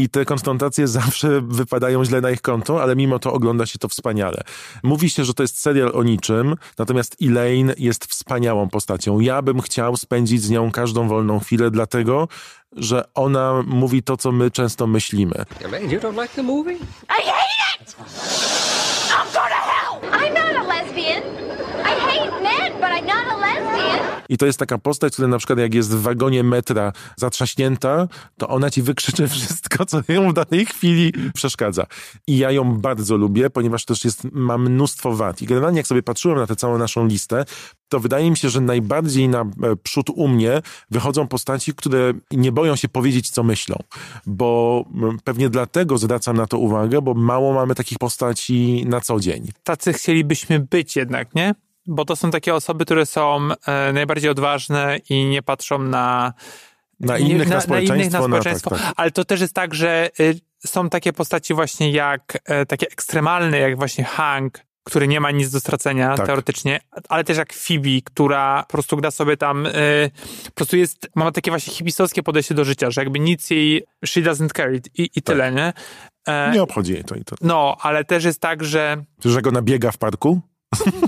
[0.00, 3.88] i te konfrontacje zawsze wypadają źle na ich konto, ale mimo to ogląda się to
[3.88, 4.42] wspaniale.
[4.82, 9.20] Mówi się, że to jest serial o niczym, natomiast Elaine jest wspaniałą postacią.
[9.20, 12.28] Ja bym chciał spędzić z nią każdą wolną chwilę, dlatego,
[12.72, 15.44] że ona mówi to, co my często myślimy.
[15.70, 16.74] Mean you don't like the movie?
[16.74, 17.96] I hate it!
[19.10, 19.70] I'm hell!
[19.74, 19.79] No,
[20.12, 21.22] I'm not a lesbian.
[21.84, 24.00] I hate men, but I'm not a lesbian.
[24.28, 28.08] I to jest taka postać, która na przykład jak jest w wagonie metra zatrzaśnięta,
[28.38, 31.86] to ona ci wykrzyczy wszystko, co ją w danej chwili przeszkadza.
[32.26, 35.42] I ja ją bardzo lubię, ponieważ też jest, ma mnóstwo wad.
[35.42, 37.44] I generalnie jak sobie patrzyłem na tę całą naszą listę,
[37.88, 39.46] to wydaje mi się, że najbardziej na e,
[39.82, 43.76] przód u mnie wychodzą postaci, które nie boją się powiedzieć, co myślą.
[44.26, 49.20] Bo m, pewnie dlatego zwracam na to uwagę, bo mało mamy takich postaci na co
[49.20, 49.48] dzień.
[49.64, 51.54] Tacy chcielibyśmy być jednak, nie?
[51.86, 56.32] Bo to są takie osoby, które są e, najbardziej odważne i nie patrzą na
[57.00, 57.94] Na innych, na, społeczeństwo.
[57.96, 58.70] innych, na no, społeczeństwo.
[58.70, 58.92] tak, tak.
[58.96, 63.58] Ale to też jest tak, że y, są takie postaci właśnie jak e, takie ekstremalne,
[63.58, 66.26] jak właśnie Hank, który nie ma nic do stracenia Tak.
[66.26, 70.10] teoretycznie, ale też jak Phoebe, która po prostu gra sobie tam, y,
[70.44, 74.20] po prostu jest, ma takie właśnie hipistowskie podejście do życia, że jakby nic jej, she
[74.20, 75.72] doesn't care i, i tyle, nie?
[76.28, 77.36] E, Nie obchodzi jej to i to.
[77.40, 80.40] no, ale też jest tak, że Że go nabiega w parku?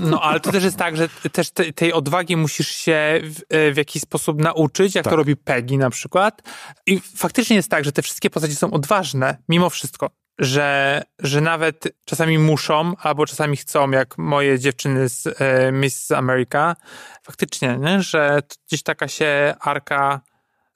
[0.01, 3.71] no, ale to też jest tak, że też te, tej odwagi musisz się w, e,
[3.71, 5.11] w jakiś sposób nauczyć, jak Tak.
[5.11, 6.41] to robi Peggy na przykład.
[6.85, 10.09] I faktycznie jest tak, że te wszystkie postacie są odważne, mimo wszystko.
[10.39, 16.75] Że, że nawet czasami muszą, albo czasami chcą, jak moje dziewczyny z e, Miss America.
[17.23, 18.01] Faktycznie, nie?
[18.01, 20.21] że gdzieś taka się arka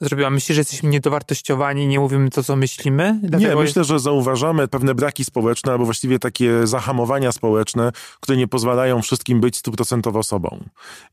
[0.01, 0.29] zrobiła.
[0.29, 3.19] Myślisz, że jesteśmy niedowartościowani, nie mówimy to, co myślimy?
[3.23, 8.47] Nie, Dlatego myślę, że zauważamy pewne braki społeczne, albo właściwie takie zahamowania społeczne, które nie
[8.47, 10.63] pozwalają wszystkim być stuprocentowo sobą.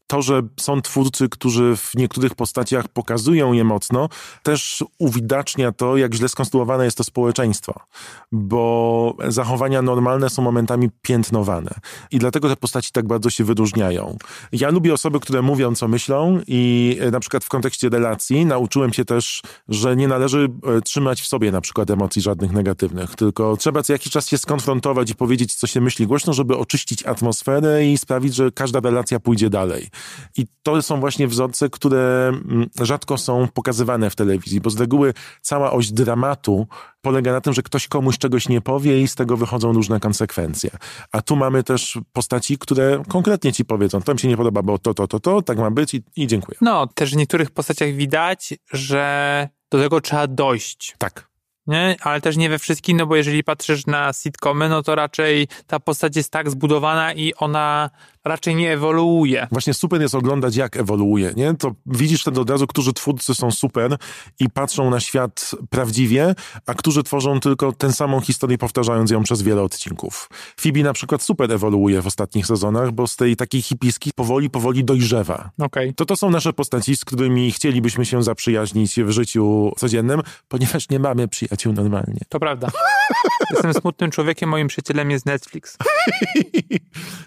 [0.07, 4.09] To, że są twórcy, którzy w niektórych postaciach pokazują je mocno,
[4.43, 7.80] też uwidacznia to, jak źle skonstruowane jest to społeczeństwo,
[8.32, 11.70] bo zachowania normalne są momentami piętnowane
[12.11, 14.18] i dlatego te postaci tak bardzo się wyróżniają.
[14.53, 18.93] Ja lubię osoby, które mówią, co myślą i e, na przykład w kontekście relacji nauczyłem
[18.93, 23.57] się też, że nie należy e, trzymać w sobie na przykład emocji żadnych negatywnych, tylko
[23.57, 27.87] trzeba co jakiś czas się skonfrontować i powiedzieć, co się myśli głośno, żeby oczyścić atmosferę
[27.87, 29.89] i sprawić, że każda relacja pójdzie dalej.
[30.37, 35.14] I to są właśnie wzorce, które mm, rzadko są pokazywane w telewizji, bo z reguły
[35.43, 36.66] cała oś dramatu
[37.05, 40.70] polega na tym, że ktoś komuś czegoś nie powie i z tego wychodzą różne konsekwencje.
[41.12, 44.78] A tu mamy też postaci, które konkretnie ci powiedzą, to mi się nie podoba, bo
[44.78, 46.59] to, to, to, to, tak ma być i, i dziękuję.
[46.61, 50.94] No, też w niektórych postaciach widać, że do tego trzeba dojść.
[50.98, 51.28] Tak.
[51.66, 51.96] Nie?
[52.00, 55.80] Ale też nie we wszystkich, no bo jeżeli patrzysz na sitcomy, no to raczej ta
[55.80, 57.90] postać jest tak zbudowana i ona
[58.25, 59.47] raczej nie ewoluuje.
[59.53, 61.55] Właśnie super jest oglądać, jak ewoluuje, nie?
[61.55, 63.97] To widzisz wtedy od razu, którzy twórcy są super
[64.41, 66.35] i patrzą na świat prawdziwie,
[66.66, 70.29] a którzy tworzą tylko tę samą historię, powtarzając ją przez wiele odcinków.
[70.61, 74.85] Phoebe na przykład super ewoluuje w ostatnich sezonach, bo z tej takiej hipiski powoli, powoli
[74.85, 75.51] dojrzewa.
[75.59, 75.95] Okej.
[75.95, 80.99] To to są nasze postaci, z którymi chcielibyśmy się zaprzyjaźnić w życiu codziennym, ponieważ nie
[80.99, 82.20] mamy przyjaciół normalnie.
[82.29, 82.68] To prawda.
[83.51, 85.77] Jestem smutnym człowiekiem, moim przyjacielem jest Netflix.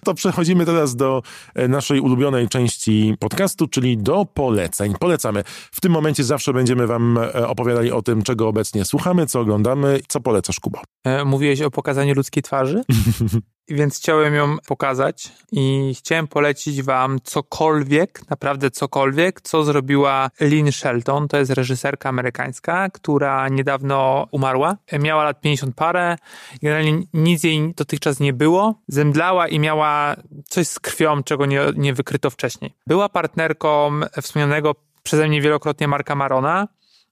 [0.04, 1.22] To przechodzimy teraz do
[1.56, 4.94] e, naszej ulubionej części podcastu, czyli do poleceń.
[5.00, 5.44] Polecamy.
[5.72, 10.00] W tym momencie zawsze będziemy wam e, opowiadali o tym, czego obecnie słuchamy, co oglądamy.
[10.08, 10.80] Co polecasz, Kubo?
[11.06, 12.84] E, Mówiłeś o pokazaniu ludzkiej twarzy,
[13.70, 21.28] więc chciałem ją pokazać i chciałem polecić wam cokolwiek, naprawdę cokolwiek, co zrobiła Lynn Shelton.
[21.28, 24.78] To jest reżyserka amerykańska, która niedawno umarła.
[25.00, 26.18] Miała lat 50 parę.
[26.62, 28.82] Generalnie nic jej dotychczas nie było.
[28.88, 30.16] Zemdlała i miała
[30.50, 32.74] coś z krwią, czego nie, nie wykryto wcześniej.
[32.88, 36.68] Była partnerką wspomnianego przeze mnie wielokrotnie Marka Marona.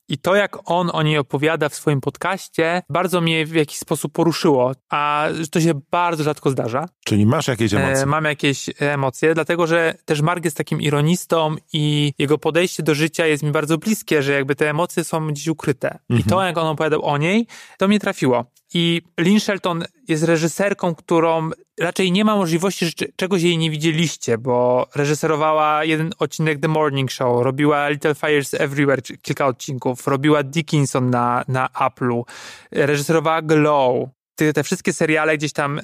[0.10, 4.14] I to, jak on o niej opowiada w swoim podcaście, bardzo mnie w jakiś sposób
[4.14, 6.86] poruszyło, a to się bardzo rzadko zdarza.
[7.06, 8.04] Czyli masz jakieś emocje?
[8.04, 12.96] E, mam jakieś emocje, dlatego że też Mark jest takim ironistą i jego podejście do
[12.96, 16.00] życia jest mi bardzo bliskie, że jakby te emocje są gdzieś ukryte.
[16.10, 17.48] I to, jak on opowiadał o niej,
[17.78, 18.46] to mnie trafiło.
[18.74, 21.50] I Lynn Shelton jest reżyserką, którą
[21.80, 26.68] raczej nie ma możliwości, że cze- czegoś jej nie widzieliście, bo reżyserowała jeden odcinek The
[26.68, 32.24] Morning Show, robiła Little Fires Everywhere kilka odcinków, robiła Dickinson na, na Apple'u,
[32.72, 34.10] reżyserowała Glow.
[34.36, 35.82] Te, te wszystkie seriale gdzieś tam e,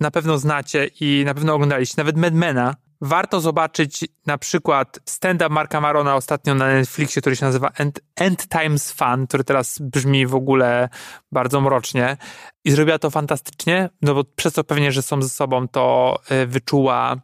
[0.00, 2.74] na pewno znacie i na pewno oglądaliście, nawet Madmana.
[3.00, 8.48] Warto zobaczyć na przykład stand-up Marka Marona ostatnio na Netflixie, który się nazywa End, End
[8.48, 10.88] Times Fun, który teraz brzmi w ogóle
[11.32, 12.16] bardzo mrocznie.
[12.64, 16.46] I zrobiła to fantastycznie, no bo przez to pewnie, że są ze sobą, to e,
[16.46, 17.16] wyczuła,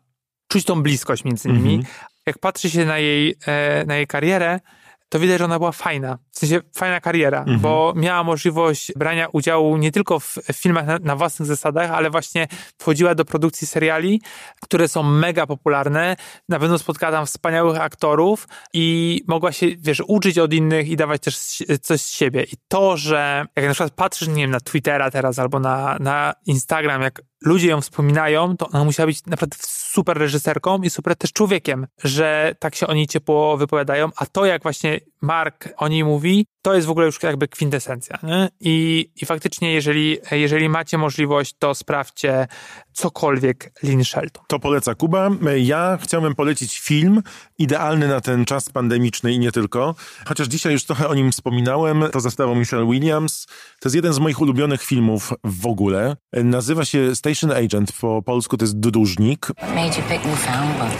[0.49, 1.75] czuć tą bliskość między nimi.
[1.75, 1.95] Mhm.
[2.27, 4.61] Jak patrzy się na jej, e, na jej karierę,
[5.09, 6.19] to widać, że ona była fajna.
[6.35, 7.59] W sensie fajna kariera, Mhm.
[7.61, 12.49] bo miała możliwość brania udziału nie tylko w filmach na, na własnych zasadach, ale właśnie
[12.79, 14.23] wchodziła do produkcji seriali,
[14.63, 16.17] które są mega popularne.
[16.49, 21.23] Na pewno spotkała tam wspaniałych aktorów i mogła się, wiesz, uczyć od innych i dawać
[21.23, 22.43] też coś z siebie.
[22.43, 26.35] I to, że jak na przykład patrzysz, nie wiem, na Twittera teraz albo na, na
[26.47, 31.33] Instagram, jak ludzie ją wspominają, to ona musiała być naprawdę super reżyserką i super też
[31.33, 36.05] człowiekiem, że tak się o niej ciepło wypowiadają, a to jak właśnie Mark o niej
[36.05, 38.19] mówi, to jest w ogóle już jakby kwintesencja.
[38.23, 38.49] Nie?
[38.61, 42.47] I, I faktycznie, jeżeli, jeżeli macie możliwość, to sprawdźcie
[42.93, 44.45] cokolwiek Lynn Shelton.
[44.49, 45.31] To poleca Kuba.
[45.57, 47.23] Ja chciałbym polecić film
[47.59, 49.95] idealny na ten czas pandemiczny i nie tylko.
[50.27, 53.47] Chociaż dzisiaj już trochę o nim wspominałem, to za sprawą Michelle Williams.
[53.81, 56.17] To jest jeden z moich ulubionych filmów w ogóle.
[56.33, 59.49] Nazywa się Station Agent, po polsku to jest Dróżnik.
[59.63, 60.95] Made you pick Newfoundland.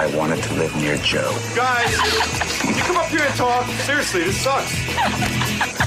[0.00, 1.30] I wanted to live near Joe.
[1.54, 2.00] Guys,
[3.10, 3.80] can you come up here and talk?
[3.82, 5.76] Seriously, this sucks.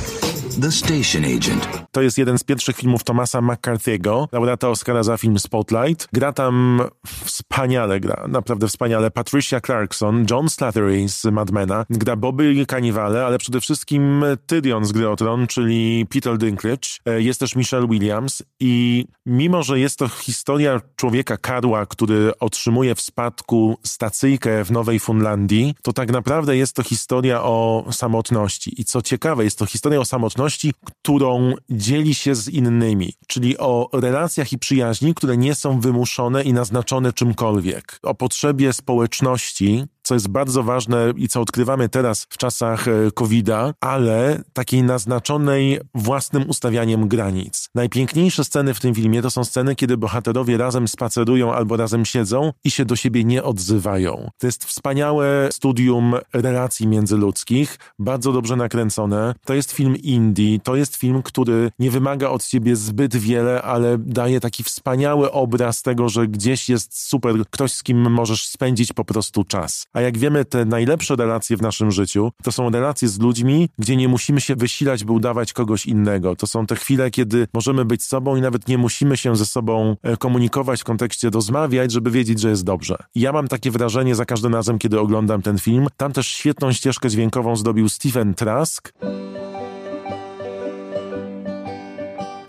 [0.62, 1.84] The Station Agent.
[1.92, 6.08] To jest jeden z pierwszych filmów Thomasa McCarthy'ego, laureata Oscara za film Spotlight.
[6.14, 6.82] Gra tam
[7.26, 13.38] wspaniale, gra naprawdę wspaniale Patricia Clarkson, John Slattery z Mad Mena, gra Bobby Cannavale, ale
[13.38, 16.90] przede wszystkim Tyrion z Gry o Tron, czyli Peter Dinklage.
[17.06, 22.96] E, Jest też Michelle Williams i mimo, że jest to historia człowieka Karła, który otrzymuje
[22.96, 28.82] w spadku stacyjkę w Nowej Funlandii, to tak naprawdę jest to historia o samotności.
[28.82, 30.43] I co ciekawe, jest to historia o samotności,
[30.86, 36.54] którą dzieli się z innymi, czyli o relacjach i przyjaźni, które nie są wymuszone i
[36.54, 42.88] naznaczone czymkolwiek, o potrzebie społeczności, co jest bardzo ważne i co odkrywamy teraz w czasach
[42.88, 47.70] e, COVID-a, ale takiej naznaczonej własnym ustawianiem granic.
[47.76, 52.52] Najpiękniejsze sceny w tym filmie to są sceny, kiedy bohaterowie razem spacerują albo razem siedzą
[52.64, 54.30] i się do siebie nie odzywają.
[54.38, 59.36] To jest wspaniałe studium relacji międzyludzkich, bardzo dobrze nakręcone.
[59.46, 63.98] To jest film indie, to jest film, który nie wymaga od ciebie zbyt wiele, ale
[63.98, 69.06] daje taki wspaniały obraz tego, że gdzieś jest super ktoś, z kim możesz spędzić po
[69.06, 69.88] prostu czas.
[69.94, 73.96] A jak wiemy, te najlepsze relacje w naszym życiu to są relacje z ludźmi, gdzie
[73.96, 76.36] nie musimy się wysilać, by udawać kogoś innego.
[76.36, 79.96] To są te chwile, kiedy możemy być sobą i nawet nie musimy się ze sobą
[80.04, 82.96] e, komunikować w kontekście rozmawiać, żeby wiedzieć, że jest dobrze.
[83.16, 85.88] I ja mam takie wrażenie za każdym razem, kiedy oglądam ten film.
[85.98, 88.94] Tam też świetną ścieżkę dźwiękową zdobił Stephen Trask.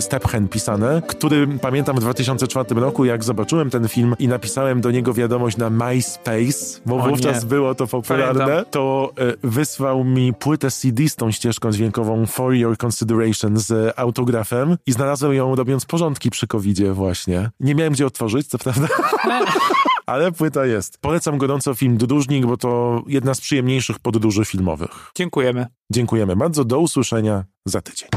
[0.05, 5.15] Stephen pisane, który pamiętam w 2004 roku, jak zobaczyłem ten film i napisałem do niego
[5.15, 7.49] wiadomość na MySpace, bo O wówczas nie.
[7.49, 8.65] było to popularne, Pamiętam.
[8.71, 14.77] to e, wysłał mi płytę CD z tą ścieżką dźwiękową For Your Consideration z autografem
[14.87, 17.51] i znalazłem ją robiąc porządki przy covidzie właśnie.
[17.61, 18.89] Nie miałem gdzie otworzyć, co prawda.
[20.07, 20.99] Ale płyta jest.
[21.01, 25.11] Polecam gorąco film Dróżnik, bo to jedna z przyjemniejszych podróży filmowych.
[25.17, 25.67] Dziękujemy.
[25.93, 26.65] Dziękujemy bardzo.
[26.65, 28.09] Do usłyszenia za tydzień.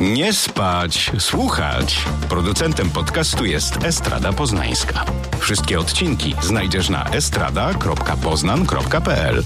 [0.00, 1.96] Nie spać, słuchać.
[2.28, 5.04] Producentem podcastu jest Estrada Poznańska.
[5.38, 9.42] Wszystkie odcinki znajdziesz na estrada.poznan.pl.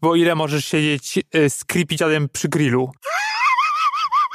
[0.00, 2.92] Bo ile możesz siedzieć y, z creepiciadem przy grillu?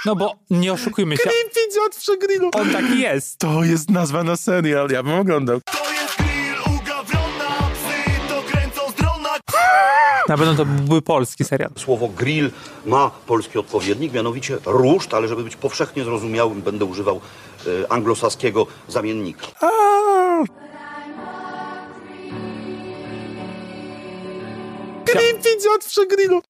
[0.05, 1.23] No bo nie oszukujmy się.
[1.23, 2.49] Creepiciad przy grillu.
[2.53, 3.37] On taki jest.
[3.37, 5.59] To jest nazwa na serial, ja bym oglądał.
[10.27, 11.69] Na pewno to byłby polski serial.
[11.77, 12.51] Słowo grill
[12.85, 17.21] ma polski odpowiednik, mianowicie ruszt, ale żeby być powszechnie zrozumiałym, będę używał
[17.83, 19.47] e, anglosaskiego zamiennika.
[25.05, 26.41] Creepiciad przy grillu.